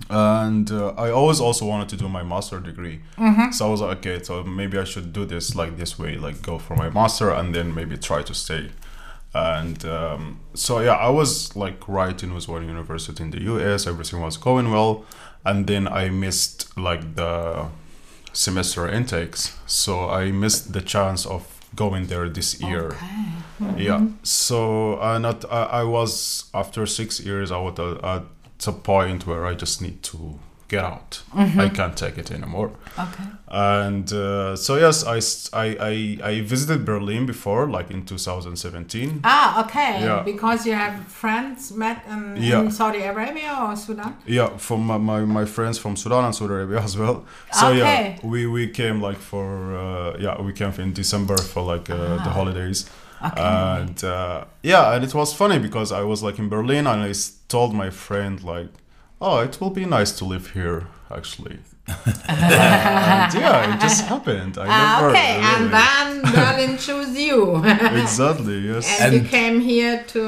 [0.09, 2.97] And uh, I always also wanted to do my master degree,
[3.55, 6.37] so I was like, okay, so maybe I should do this like this way, like
[6.41, 8.63] go for my master and then maybe try to stay.
[9.33, 10.21] And um,
[10.53, 13.87] so yeah, I was like right in Westwood University in the U.S.
[13.87, 15.05] Everything was going well,
[15.45, 17.67] and then I missed like the
[18.33, 22.95] semester intakes, so I missed the chance of going there this year.
[23.77, 24.07] Yeah.
[24.23, 27.51] So uh, not I, I was after six years.
[27.51, 30.39] I was at, at a point where I just need to
[30.75, 31.11] get out.
[31.65, 32.69] I can't take it anymore.
[33.05, 33.27] Okay.
[33.47, 35.17] And uh, so yes, I,
[35.89, 39.21] I, I, visited Berlin before, like in 2017.
[39.23, 39.93] Ah, okay.
[40.01, 40.23] Yeah.
[40.23, 42.61] Because you have friends met in, Yeah.
[42.61, 44.11] in Saudi Arabia or Sudan?
[44.27, 47.25] Yeah, from my, my, my friends from Sudan and Saudi Arabia as well.
[47.51, 47.79] So Okay.
[47.79, 49.47] yeah, we, we came like for
[49.83, 52.89] uh, yeah we came in December for like uh, the holidays.
[53.25, 53.41] Okay.
[53.41, 57.13] And uh, yeah, and it was funny because I was like in Berlin and I
[57.47, 58.69] told my friend like,
[59.25, 60.79] oh, it will be nice to live here
[61.17, 61.57] actually.
[62.27, 64.57] and yeah, it just happened.
[64.57, 65.31] I Ah, never okay.
[65.33, 67.39] really- And then Berlin chose you.
[68.03, 68.85] exactly yes.
[69.01, 70.21] and, you came here to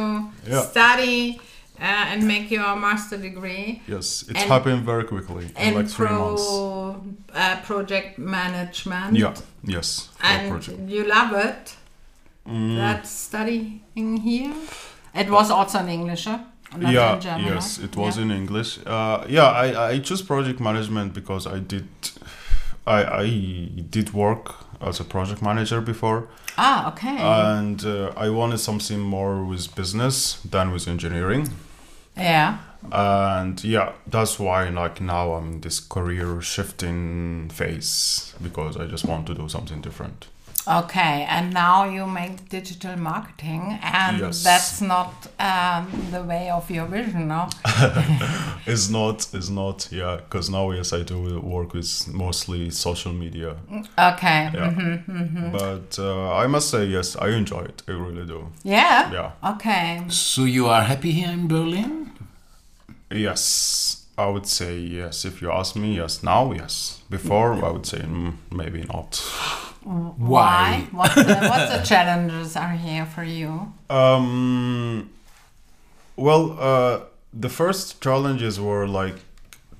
[0.52, 0.62] Yeah.
[0.72, 1.40] study
[1.80, 5.90] uh, and make your master degree yes, it and- happened very quickly in in like
[5.96, 6.44] three months.
[6.46, 7.04] pro
[7.42, 9.12] uh, project management.
[9.18, 9.34] Yeah,
[9.76, 10.10] yes.
[10.22, 10.80] And project.
[10.94, 11.64] you love it.
[12.48, 12.76] Mm.
[12.78, 14.54] That studying here.
[15.22, 16.40] It was also in English, huh?
[16.78, 18.24] Not yeah German, yes it was Yeah.
[18.26, 21.88] in english uh, yeah I, I chose project management because i did
[22.88, 23.28] I, I
[23.90, 27.18] did work as a project manager before Ah, okay.
[27.18, 31.50] and uh, i wanted something more with business than with engineering
[32.18, 32.58] Yeah.
[32.92, 39.06] and yeah that's why like now i'm in this career shifting phase because i just
[39.06, 40.28] want to do something different
[40.68, 44.44] Okay, and now you make digital marketing, and Yes.
[44.44, 47.48] that's not um, the way of your vision, no?
[48.66, 53.56] it's not it's not yeah because now yes i do work with mostly social media
[53.98, 54.50] Okay.
[54.54, 55.52] yeah Mm-hmm.
[55.52, 59.12] but uh, i must say yes i enjoy it i really do Yeah.
[59.14, 60.04] yeah Okay.
[60.10, 62.12] So you are happy here in Berlin?
[63.12, 67.86] yes i would say yes if you ask me yes now yes before i would
[67.86, 69.22] say mm, maybe not
[69.86, 70.88] Why?
[70.92, 73.72] What the, what the challenges are here for you?
[73.88, 75.12] Um,
[76.16, 77.02] well, uh,
[77.32, 79.16] the first challenges were like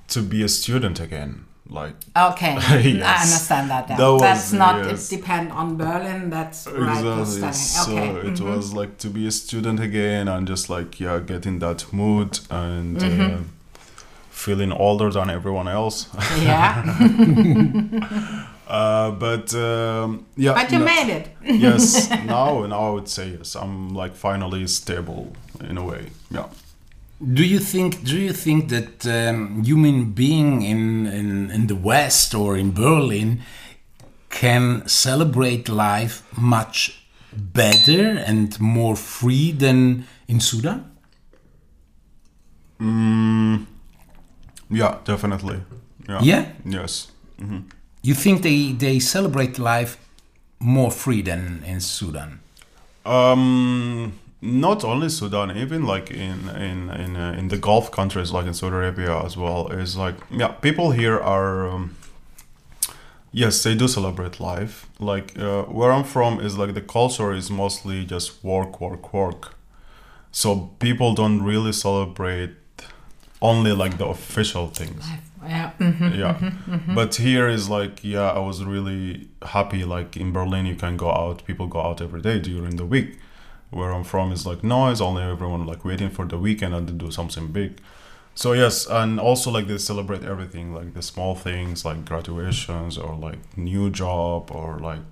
[0.10, 1.46] to be a student again.
[1.68, 3.90] Like, Okay, I understand that.
[3.90, 3.98] yeah.
[3.98, 5.12] That was- that's not yes.
[5.12, 6.30] it depend on Berlin.
[6.30, 7.04] That's right.
[7.04, 7.54] you're exactly.
[7.54, 8.18] studying.
[8.18, 8.22] Okay.
[8.22, 8.56] So it mhm.
[8.56, 12.40] was like to be a student again and just like, yeah, get in that mood
[12.52, 13.44] and uh, Mm-hmm.
[14.36, 16.08] Feeling older than everyone else.
[16.42, 16.84] yeah,
[18.68, 20.54] uh, but um, yeah.
[20.54, 21.30] but you no- made it.
[21.44, 22.10] yes.
[22.26, 23.56] Now, now I would say yes.
[23.56, 25.32] I'm like finally stable
[25.70, 26.10] in a way.
[26.30, 26.48] Yeah.
[27.34, 28.04] Do you think?
[28.04, 33.40] Do you think that um, human being in, in in the West or in Berlin
[34.30, 40.92] can celebrate life much better and more free than in Sudan?
[42.82, 43.66] Mm,
[44.70, 45.62] yeah, definitely.
[46.08, 46.20] Yeah.
[46.22, 46.52] Yeah?
[46.66, 47.12] Yes.
[48.02, 49.98] You think they they celebrate life
[50.60, 52.40] more free than in Sudan?
[53.06, 58.46] Um, not only Sudan, even like in in in uh, in the Gulf countries, like
[58.48, 61.68] in Saudi Arabia as well, is like yeah, people here are.
[61.68, 61.96] Um,
[63.32, 64.88] yes, they do celebrate life.
[65.00, 69.56] Like uh, where I'm from is like the culture is mostly just work, work, work.
[70.32, 72.52] So people don't really celebrate
[73.50, 75.04] only like the official things.
[75.48, 75.72] Yeah.
[75.80, 76.18] mhm.
[76.24, 76.36] yeah
[77.00, 81.10] but here is like yeah i was really happy like in berlin you can go
[81.12, 83.10] out people go out every day during the week
[83.70, 86.88] where i'm from is like no it's only everyone like waiting for the weekend and
[86.88, 87.72] to do something big
[88.34, 93.14] so yes and also like they celebrate everything like the small things like graduations or
[93.28, 95.04] like new job or like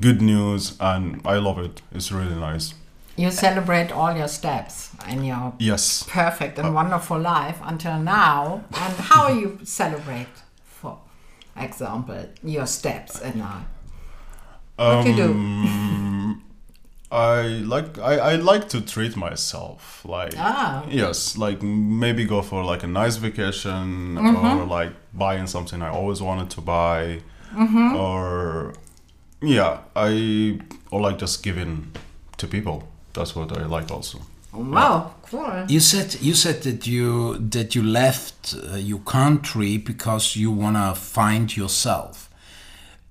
[0.00, 2.74] good news and i love it it's really nice
[3.22, 4.74] You celebrate all your steps
[5.12, 8.62] in your yes perfect Uh, and wonderful life until now.
[8.84, 10.34] And how you celebrate,
[10.80, 10.94] for
[11.66, 13.66] example, your steps in life?
[14.76, 15.30] What you do?
[15.32, 16.42] Um,
[17.12, 17.42] I
[17.74, 20.84] like I, I like to treat myself like Ah.
[20.88, 21.58] yes like
[22.02, 24.60] maybe go for like a nice vacation Mm-hmm.
[24.60, 27.20] or like buying something I always wanted to buy
[27.62, 27.96] Mm-hmm.
[27.96, 28.72] or
[29.42, 30.60] yeah I
[30.92, 31.90] or like just giving
[32.38, 32.76] to people
[33.12, 34.20] that's what I like also
[34.52, 35.64] Wow, cool.
[35.68, 40.94] You said you said that you that you left uh, your country because you wanna
[40.94, 42.28] find yourself.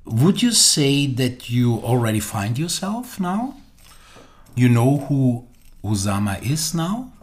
[0.05, 3.55] Would you say that you already find yourself now?
[4.55, 5.45] You know who
[5.83, 7.13] Osama is now?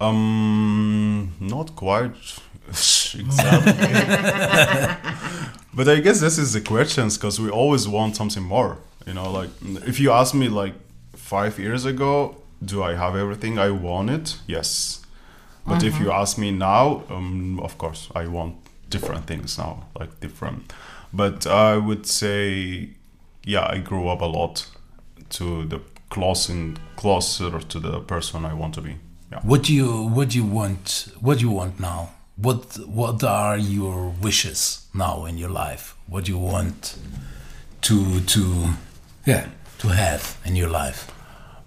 [0.00, 2.14] Um, not quite
[2.68, 3.72] exactly.
[5.74, 8.78] but I guess this is the questions because we always want something more.
[9.06, 9.50] You know, like
[9.88, 10.74] if you ask me like
[11.32, 14.24] five years ago, do I have everything I wanted?
[14.46, 15.00] Yes.
[15.66, 18.54] But if you ask me now, um, of course I want
[18.90, 20.72] different things now, like different.
[21.12, 22.90] But I would say,
[23.44, 24.66] yeah, I grew up a lot
[25.30, 26.50] to the close
[26.96, 28.94] closer to the person I want to be.
[29.30, 29.40] Yeah.
[29.42, 32.10] What do you what do you want what do you want now?
[32.36, 35.94] What what are your wishes now in your life?
[36.06, 36.98] What do you want
[37.86, 38.42] to to
[39.24, 39.46] yeah
[39.78, 41.11] to have in your life?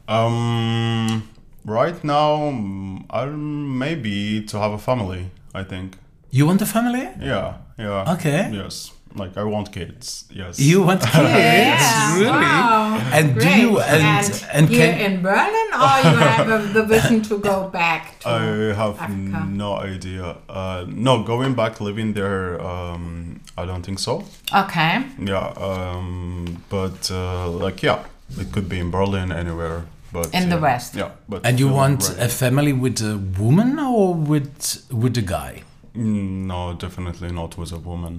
[0.07, 1.29] Um,
[1.65, 5.31] right now, mm, I'm maybe to have a family.
[5.53, 5.97] I think.
[6.31, 7.07] You want a family?
[7.21, 8.13] Yeah, yeah.
[8.13, 8.49] Okay.
[8.51, 10.25] Yes, like I want kids.
[10.29, 10.59] Yes.
[10.59, 11.15] You want kids?
[11.15, 12.29] Yeah, really?
[12.29, 12.99] wow.
[13.13, 17.37] And do you and and, here can in Berlin, or you have the vision to
[17.39, 18.41] go back to I
[18.75, 19.45] have Africa?
[19.47, 20.37] no idea.
[20.49, 22.61] Uh, no, going back living there.
[22.61, 24.25] Um, I don't think so.
[24.53, 25.05] Okay.
[25.19, 25.53] Yeah.
[25.55, 28.03] Um, but uh, like yeah,
[28.37, 29.85] it could be in Berlin anywhere.
[30.15, 30.95] But In the yeah, West.
[30.95, 31.11] Yeah.
[31.29, 34.55] But and you want right- a family with a woman or with
[35.03, 35.63] with a guy?
[35.95, 38.15] Mm, No, definitely not with a woman.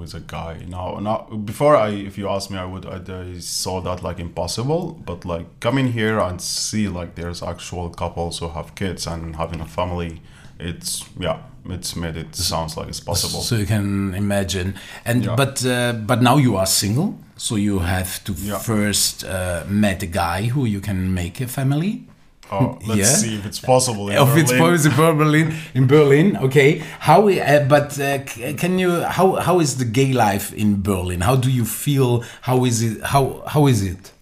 [0.00, 0.54] With a guy.
[0.68, 1.18] Now, now
[1.52, 4.82] before I, if you ask me, I would, I, I saw that like impossible.
[5.10, 9.60] But like coming here and see like there's actual couples who have kids and having
[9.62, 10.20] a family,
[10.58, 11.38] it's yeah,
[11.68, 13.40] it's made it sounds like it's possible.
[13.42, 14.74] So you can imagine.
[15.04, 15.36] And Yeah.
[15.36, 18.58] but uh, but now you are single, so you have to Yeah.
[18.58, 22.04] first uh, met a guy who you can make a family.
[22.50, 23.04] Oh, let's Yeah.
[23.16, 24.08] see if it's possible.
[24.10, 24.58] In its Berlin.
[24.72, 26.36] possible Berlin in Berlin.
[26.36, 27.28] Okay, how?
[27.28, 28.18] Uh, but uh,
[28.56, 29.02] can you?
[29.02, 29.36] How?
[29.36, 31.20] How is the gay life in Berlin?
[31.20, 32.24] How do you feel?
[32.40, 33.02] How is it?
[33.04, 33.42] How?
[33.46, 34.12] How is it?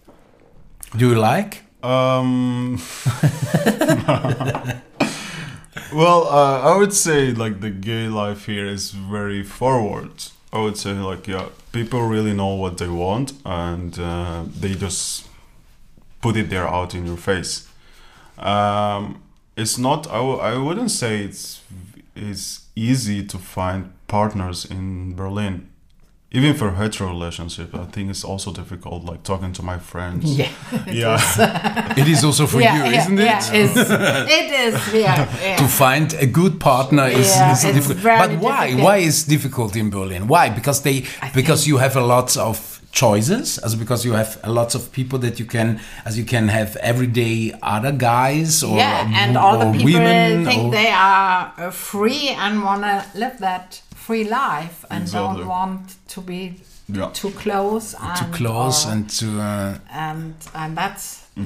[0.97, 1.63] Do you like?
[1.83, 2.79] Um.
[5.93, 10.11] well, uh, I would say like the gay life here is very forward.
[10.53, 15.27] I would say like yeah, people really know what they want and uh, they just
[16.21, 17.67] put it there out in your face.
[18.37, 19.21] Um,
[19.55, 20.07] it's not.
[20.07, 21.61] I w- I wouldn't say it's
[22.15, 25.69] it's easy to find partners in Berlin.
[26.37, 28.99] Even for hetero relationship, I think it's also difficult.
[29.11, 30.23] Like talking to my friends.
[30.37, 30.51] Yeah.
[31.01, 31.93] yeah.
[32.01, 33.25] It is also for yeah, you, yeah, isn't it?
[33.25, 33.75] Yeah, it's,
[34.39, 34.93] it is.
[34.93, 35.57] Yeah, yeah.
[35.57, 37.97] to find a good partner is, Yeah, is it's difficult.
[38.03, 38.65] very But why?
[38.67, 38.85] difficult.
[38.85, 40.27] Why is difficult in Berlin?
[40.27, 40.49] Why?
[40.59, 40.97] Because they
[41.33, 42.57] because you have a lot of
[42.91, 46.47] choices, as because you have a lot of people that you can as you can
[46.49, 50.89] have everyday other guys or yeah, and or all the people women think or- they
[50.89, 55.37] are uh, free and want to live that free life and Exactly.
[55.37, 56.41] don't want to be
[56.97, 57.09] Yeah.
[57.13, 59.77] too close and too and close or- and to uh,
[60.07, 61.05] and and that's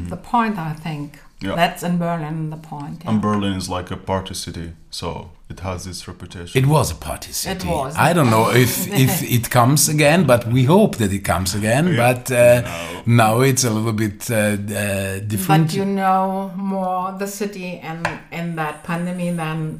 [0.09, 1.09] the point I think.
[1.43, 1.55] Yeah.
[1.55, 3.01] That's in Berlin the point.
[3.03, 3.09] yeah.
[3.11, 5.07] And Berlin is like a party city, so
[5.49, 6.63] it has this reputation.
[6.63, 7.67] it was a party city.
[7.67, 7.95] It was.
[8.09, 11.87] I don't know if if it comes again, but we hope that it comes again.
[11.87, 11.97] Yeah.
[12.13, 12.61] But uh,
[13.05, 15.67] now it's a little bit uh, uh, different.
[15.67, 19.79] But you know more the city and in that pandemic than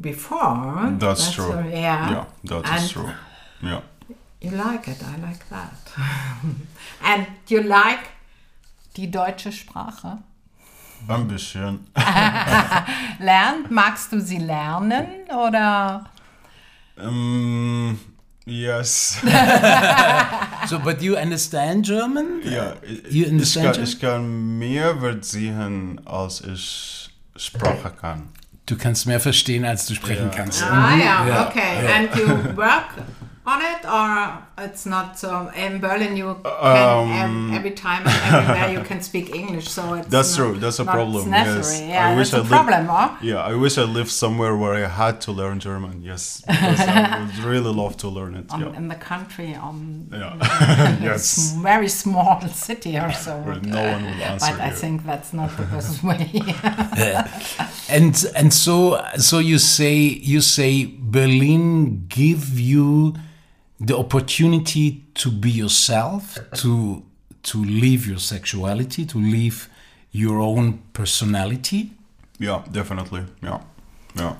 [0.00, 0.94] before.
[0.98, 1.52] That's, true.
[1.52, 2.10] uh, yeah.
[2.10, 3.10] Yeah, that is And- true.
[3.62, 3.80] Yeah.
[4.42, 5.92] You like it, I like that.
[7.04, 8.08] and you like
[8.94, 10.18] die deutsche Sprache?
[11.08, 11.86] Ein bisschen.
[13.20, 16.06] Lernt, magst du sie lernen oder?
[16.96, 17.98] Um,
[18.46, 19.18] yes.
[20.68, 22.40] so, but you understand German?
[22.44, 23.88] ja, ich, You ich, understand kann, German?
[23.90, 28.28] ich kann mehr verstehen, als ich Sprache kann.
[28.66, 30.36] Du kannst mehr verstehen, als du sprechen Ja.
[30.36, 30.62] kannst.
[30.62, 31.00] Ah, Mhm.
[31.00, 31.84] yeah, Ja, okay.
[31.84, 31.96] ja.
[31.96, 32.84] And you work
[33.44, 35.50] on it, or it's not so?
[35.56, 39.68] In Berlin, you uh, can Um, ev- every time and everywhere you can speak English,
[39.68, 40.58] so it's That's not- true.
[40.62, 41.28] That's a problem.
[41.30, 41.80] Yes.
[41.80, 43.08] Yeah, I wish that's I a lived- problem, huh?
[43.22, 46.02] Yeah, I wish I lived somewhere where I had to learn German.
[46.02, 48.46] Yes, because I would really love to learn it.
[48.52, 48.76] On, Yeah.
[48.80, 50.34] In the country, on Yeah.
[50.40, 51.52] a yes.
[51.62, 53.32] very small city or so.
[53.46, 56.26] Where no one will answer But I think that's not the best way.
[57.88, 58.74] And and so
[59.18, 59.94] so you say
[60.32, 63.14] you say Berlin give you
[63.80, 67.02] the opportunity to be yourself, to
[67.42, 69.68] to live your sexuality, to live
[70.12, 71.92] your own personality.
[72.38, 73.24] Yeah, definitely.
[73.42, 73.60] Yeah,
[74.14, 74.36] yeah,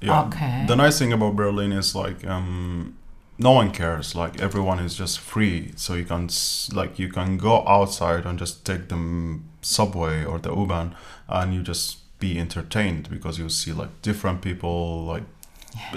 [0.00, 0.22] yeah.
[0.22, 0.64] Okay.
[0.68, 2.96] The nice thing about Berlin is like um,
[3.38, 4.14] no one cares.
[4.14, 6.28] Like everyone is just free, so you can
[6.72, 10.94] like you can go outside and just take the subway or the U-Bahn,
[11.28, 15.24] and you just be entertained because you see like different people, like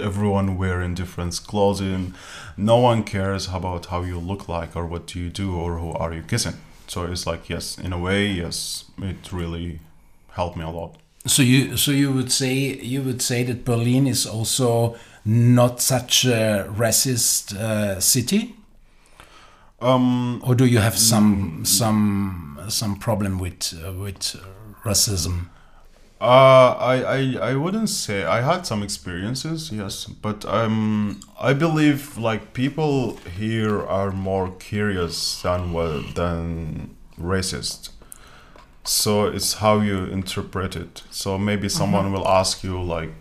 [0.02, 2.14] everyone wearing different clothing.
[2.58, 5.92] No one cares about how you look like or what do you do or who
[5.94, 6.56] are you kissing.
[6.88, 9.80] So it's like yes, in a way, yes, it really
[10.30, 10.98] helped me a lot.
[11.28, 16.26] So you so you would say you would say that Berlin is also not such
[16.26, 18.56] a racist uh, city,
[19.82, 24.36] Um, or do you have some some some problem with uh, with
[24.84, 25.50] racism?
[26.22, 32.18] Uh, I, I, I wouldn't say I had some experiences, yes, but um, I believe
[32.18, 37.90] like people here are more curious than well than racist.
[38.86, 41.04] So it's how you interpret it.
[41.12, 43.12] So maybe someone will ask you like,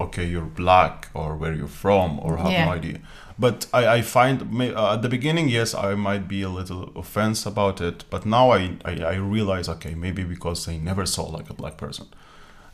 [0.00, 2.64] okay, you're black or where you're from or have Yeah.
[2.64, 2.98] no idea.
[3.40, 7.46] But I, I find uh, at the beginning, yes, I might be a little offense
[7.46, 8.04] about it.
[8.10, 11.76] But now I, I, I realize, okay, maybe because they never saw like a black
[11.76, 12.06] person.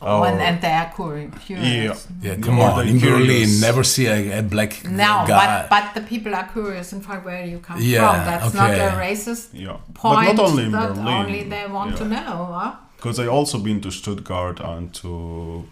[0.01, 1.31] Oh, and, Or- and they are curious.
[1.49, 1.95] Yeah.
[2.21, 5.67] Yeah, come Or on, they're in Berlin, never see a, a black No, guy.
[5.67, 8.25] but, but the people are curious in fact where you come Yeah, from.
[8.25, 8.85] That's not okay.
[8.87, 10.27] a racist Yeah, point.
[10.27, 11.07] but not only in that Berlin.
[11.07, 12.49] only they want to know.
[12.59, 12.75] Huh?
[12.97, 15.65] Because I also been to Stuttgart and to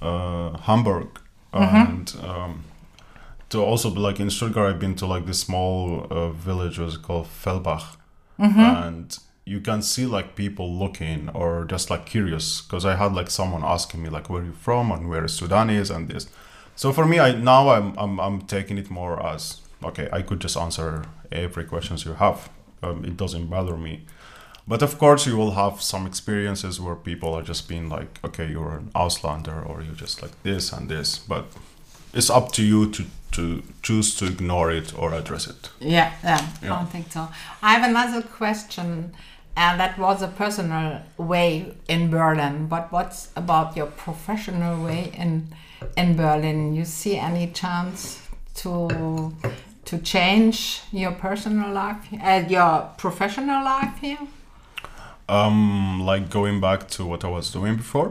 [0.00, 1.08] uh, Hamburg,
[1.54, 1.76] Mm-hmm.
[1.76, 2.64] and um,
[3.50, 6.96] to also be like in Stuttgart, I've been to like this small uh, village was
[6.96, 7.96] called Fellbach,
[8.38, 8.60] Mm-hmm.
[8.60, 13.30] and you can see like people looking or just like curious because I had like
[13.30, 16.26] someone asking me like where you from and where is Sudanese and this.
[16.74, 20.08] So for me, I now I'm I'm I'm taking it more as okay.
[20.12, 22.50] I could just answer every questions you have.
[22.82, 24.04] Um, it doesn't bother me.
[24.68, 28.50] But of course, you will have some experiences where people are just being like, okay,
[28.50, 31.18] you're an Auslander or you're just like this and this.
[31.18, 31.44] But
[32.16, 35.70] it's up to you to, to choose to ignore it or address it.
[35.80, 37.28] Yeah, yeah, I don't think so.
[37.62, 39.12] I have another question.
[39.56, 42.66] and that was a personal way in Berlin.
[42.66, 45.48] But what's about your professional way in
[45.96, 46.74] in Berlin?
[46.74, 48.20] You see any chance
[48.56, 49.32] to
[49.86, 54.18] to change your personal life, uh, your professional life here?
[55.28, 58.10] Um, like going back to what I was doing before.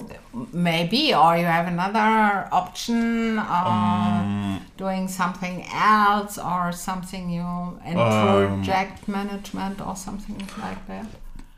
[0.51, 8.63] Maybe, or you have another option, Um, doing something else, or something new in Um,
[8.63, 11.07] project management, or something like that.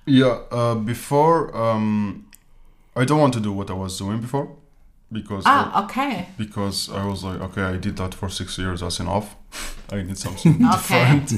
[0.06, 2.28] Yeah, uh, before um,
[2.96, 4.48] I don't want to do what I was doing before
[5.12, 6.28] because I, Ah, okay.
[6.38, 8.82] because I was like, okay, I did that for six years.
[8.82, 9.36] That's enough.
[9.92, 10.72] I need something Okay.
[10.72, 11.32] different.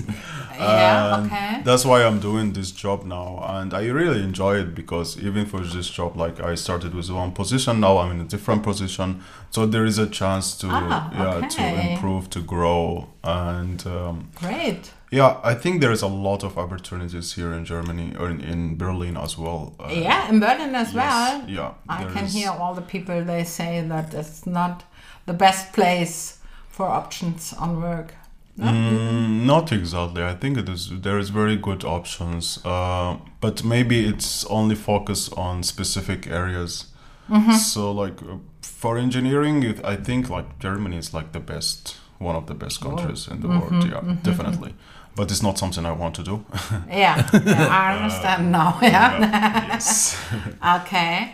[0.57, 1.24] yeah.
[1.26, 1.61] Okay.
[1.63, 5.59] That's why I'm doing this job now, and I really enjoy it because even for
[5.59, 9.65] this job, like I started with one position, now I'm in a different position, so
[9.67, 11.11] there is a chance to Ah,
[11.41, 14.91] yeah to improve, to grow, and um, Great.
[15.12, 18.78] Yeah, I think there is a lot of opportunities here in Germany or in, in
[18.78, 19.74] Berlin as well.
[19.80, 21.43] Uh, Yeah, in Berlin as yes, well.
[21.49, 24.84] Yeah, I can is- hear all the people they say that it's not
[25.26, 26.38] the best place
[26.70, 28.14] for options on work.
[28.57, 28.66] No?
[28.72, 30.22] Mm, not exactly.
[30.24, 30.89] I think it is.
[31.01, 36.86] There is very good options, uh, but maybe it's only focused on specific areas.
[37.30, 37.53] Mm-hmm.
[37.53, 42.36] So, like uh, for engineering, it, I think like Germany is like the best, one
[42.36, 43.86] of the best countries in the Mm-hmm, world.
[43.89, 44.74] Yeah, definitely.
[45.20, 46.45] But it's not something I want to do.
[46.89, 48.80] Yeah, yeah, I understand now.
[48.82, 49.20] Yeah.
[49.20, 50.17] Yeah, yes.
[50.80, 51.34] okay.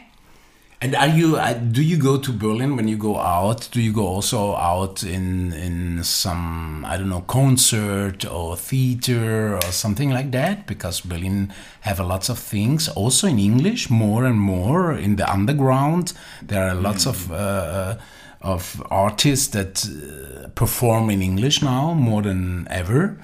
[0.81, 1.35] And are you?
[1.35, 3.69] Uh, do you go to Berlin when you go out?
[3.71, 9.71] Do you go also out in in some I don't know concert or theater or
[9.71, 10.65] something like that?
[10.65, 15.31] Because Berlin have a lots of things also in English more and more in the
[15.31, 16.13] underground.
[16.41, 17.31] There are lots of.
[17.31, 17.97] Uh,
[18.41, 23.17] of artists that uh, perform in English now more than ever.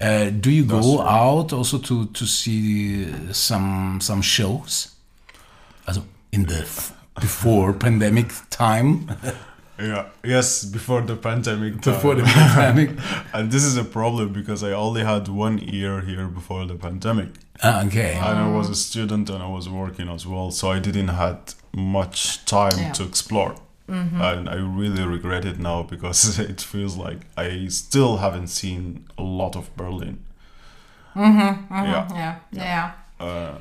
[0.00, 4.88] Uh, do you go out also to to see some some shows?
[5.88, 6.66] Also in the
[7.20, 9.08] before pandemic time,
[9.78, 10.06] yeah.
[10.24, 10.64] Yes.
[10.64, 11.80] Before the pandemic.
[11.82, 12.90] before the pandemic.
[13.32, 17.28] and this is a problem because I only had one year here before the pandemic.
[17.62, 18.14] Ah, okay.
[18.14, 21.54] and I was a student and I was working as well, so I didn't had
[21.74, 22.92] much time Yeah.
[22.92, 23.54] to explore.
[23.88, 29.22] And I really regret it now because it feels like I still haven't seen a
[29.22, 30.18] lot of Berlin.
[31.14, 31.58] Yeah.
[31.70, 32.92] Yeah, yeah.
[33.18, 33.58] Uh,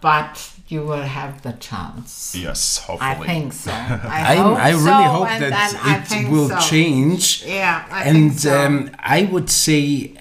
[0.00, 2.34] But you will have the chance.
[2.34, 3.10] yes, hopefully.
[3.10, 3.70] I think so.
[3.72, 6.58] I, I, hope I really so, hope that it will so.
[6.58, 7.44] change.
[7.46, 8.66] Yeah, I and think so.
[8.66, 10.14] um, I would say,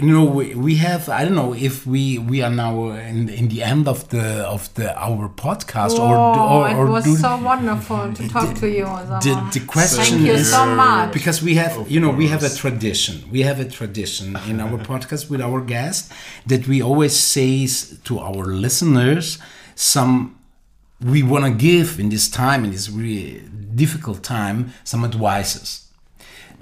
[0.00, 1.08] you know, we, we have.
[1.08, 4.72] I don't know if we we are now in, in the end of the of
[4.74, 8.54] the our podcast or do- Oh, or, it or was do, so wonderful to talk
[8.56, 8.84] to you.
[8.84, 9.52] the, Osama.
[9.52, 11.12] the question Thank you is so much.
[11.12, 14.60] because we have Of you know we have a tradition we have a tradition in
[14.60, 16.10] our podcast with our guests
[16.46, 19.38] that we always say s- to our listeners
[19.74, 20.34] some
[21.00, 23.40] we want to give in this time in this really
[23.74, 25.87] difficult time some advices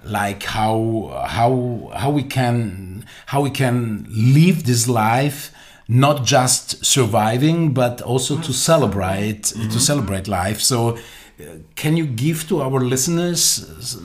[0.07, 5.53] like how how how we can how we can live this life
[5.89, 10.61] not just surviving but also to celebrate to celebrate life.
[10.61, 11.45] So uh,
[11.75, 13.97] can you give to our listeners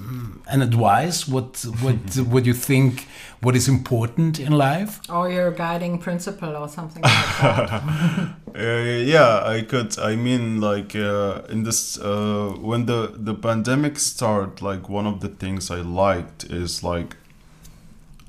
[0.51, 1.95] an advice what what
[2.31, 3.07] what you think
[3.41, 8.35] what is important in life or your guiding principle or something like that.
[8.53, 9.97] Uh, yeah, I could.
[9.97, 15.21] I mean, like uh, in this, uh, when the the pandemic started, like one of
[15.21, 17.15] the things I liked is like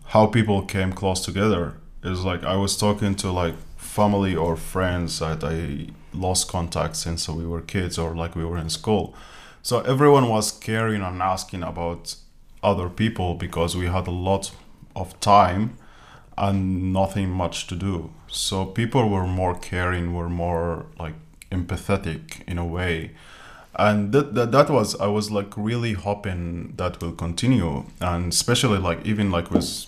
[0.04, 1.74] how people came close together.
[2.04, 7.28] Is like I was talking to like family or friends that I lost contact since
[7.28, 9.14] we were kids or like we were in school.
[9.62, 12.16] So everyone was caring and asking about
[12.62, 14.50] other people because we had a lot
[14.96, 15.78] of time
[16.36, 18.12] and nothing much to do.
[18.26, 21.14] So people were more caring, were more like
[21.52, 23.12] empathetic in a way.
[23.76, 28.78] And that, that that was I was like really hoping that will continue and especially
[28.78, 29.86] like even like with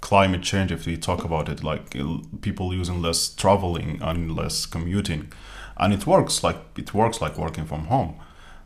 [0.00, 1.96] climate change if we talk about it like
[2.40, 5.32] people using less traveling and less commuting
[5.76, 8.16] and it works like it works like working from home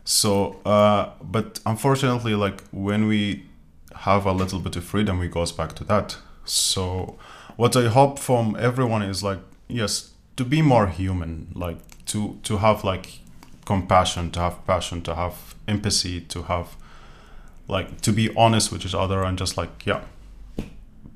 [0.07, 3.43] so uh, but unfortunately like when we
[3.93, 6.15] have a little bit of freedom we goes back to that.
[6.45, 7.17] So
[7.57, 12.57] what i hope from everyone is like yes to be more human like to to
[12.57, 13.19] have like
[13.65, 16.77] compassion to have passion to have empathy to have
[17.67, 20.01] like to be honest with each other and just like yeah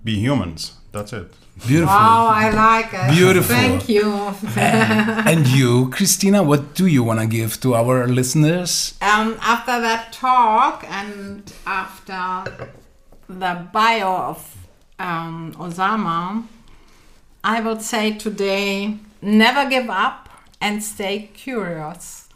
[0.04, 0.74] be humans.
[0.92, 1.34] That's it
[1.68, 3.12] beautiful wow, I like it.
[3.16, 3.56] Beautiful.
[3.56, 4.04] Thank you.
[4.58, 10.12] and you Kristina what do you want to give to our listeners um, after that
[10.14, 12.72] talk and after
[13.28, 14.58] the bio of
[15.00, 16.46] um, Osama,
[17.44, 20.30] I would say today never give up
[20.60, 22.30] and stay curious.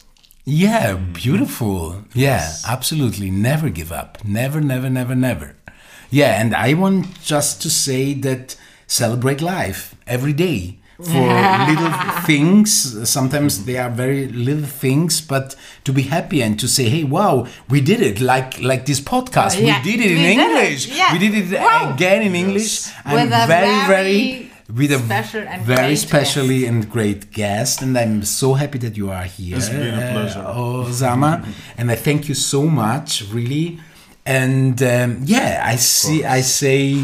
[0.46, 2.04] Yeah, beautiful.
[2.14, 3.32] Yeah, absolutely.
[3.32, 4.24] Never give up.
[4.24, 5.56] Never, never, never, never.
[6.12, 8.56] Yeah, and I want just to say that
[8.88, 11.28] celebrate life every day for
[11.70, 11.92] little
[12.26, 13.10] things.
[13.10, 17.48] Sometimes they are very little things, but to be happy and to say, "Hey, wow,
[17.70, 20.40] we did it!" Like like this podcast, Yeah, we did it in we did it.
[20.40, 20.88] English.
[20.98, 21.14] Yeah.
[21.14, 21.94] We did it Wow.
[21.94, 22.88] again in English.
[23.04, 27.32] I'm With a very, very very with a special and very great specially and great
[27.32, 29.58] guest, and I'm so happy that you are here.
[29.58, 30.40] It's been a uh, pleasure.
[30.48, 31.46] Osama,
[31.78, 33.80] and I thank you so much, really.
[34.26, 36.24] And um, yeah, I see.
[36.26, 37.04] I say,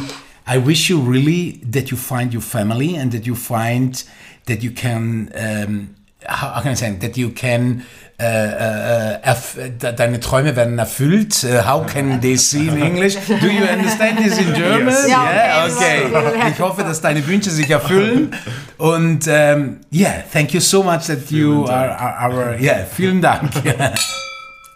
[0.53, 4.03] I wish you really that you find your family and that you find
[4.45, 5.31] that you can.
[5.35, 5.95] Um,
[6.25, 7.83] how, how can I say that you can.
[8.19, 11.43] Uh, uh, erf deine Träume werden erfüllt.
[11.43, 13.15] Uh, how can they see in English?
[13.15, 14.89] Do you understand this in German?
[14.93, 15.07] Yes.
[15.09, 16.05] Ja, Yeah, okay.
[16.05, 16.51] okay.
[16.51, 18.35] Ich hoffe, dass deine Wünsche sich erfüllen.
[18.77, 22.01] Und um, yeah, thank you so much that you Vielen are, Dank.
[22.01, 22.59] are our.
[22.59, 23.49] Yeah, vielen Dank.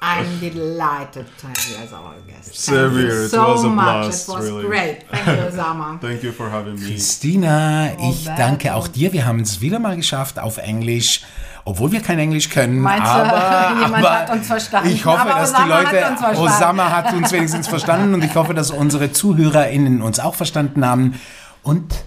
[0.05, 2.67] I'm delighted to have you as our guest.
[2.67, 3.25] You here.
[3.25, 3.85] It so was a much.
[3.85, 4.65] blast, It was really.
[4.65, 4.97] great.
[5.09, 5.97] Thank you, Osama.
[6.01, 6.85] Thank you for having me.
[6.91, 9.11] Christina, ich danke auch dir.
[9.13, 11.21] Wir haben es wieder mal geschafft auf Englisch,
[11.65, 12.79] obwohl wir kein Englisch können.
[12.79, 14.89] Meinst du, aber, jemand aber hat uns verstanden?
[14.89, 16.37] Ich hoffe, Aber dass Osama die hat Leute, verstanden.
[16.39, 21.19] Osama hat uns wenigstens verstanden und ich hoffe, dass unsere ZuhörerInnen uns auch verstanden haben.
[21.63, 22.05] Und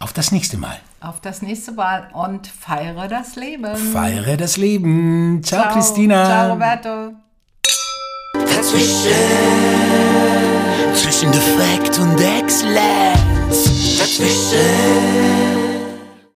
[0.00, 0.78] auf das nächste Mal.
[1.00, 3.76] Auf das nächste Mal und feiere das Leben.
[3.76, 5.40] Feiere das Leben.
[5.44, 5.74] Ciao, Ciao.
[5.74, 6.24] Christina.
[6.26, 7.14] Ciao, Roberto.
[8.34, 9.12] Dazwischen,
[10.94, 13.98] zwischen Defekt und Exzellenz.
[13.98, 15.57] Dazwischen.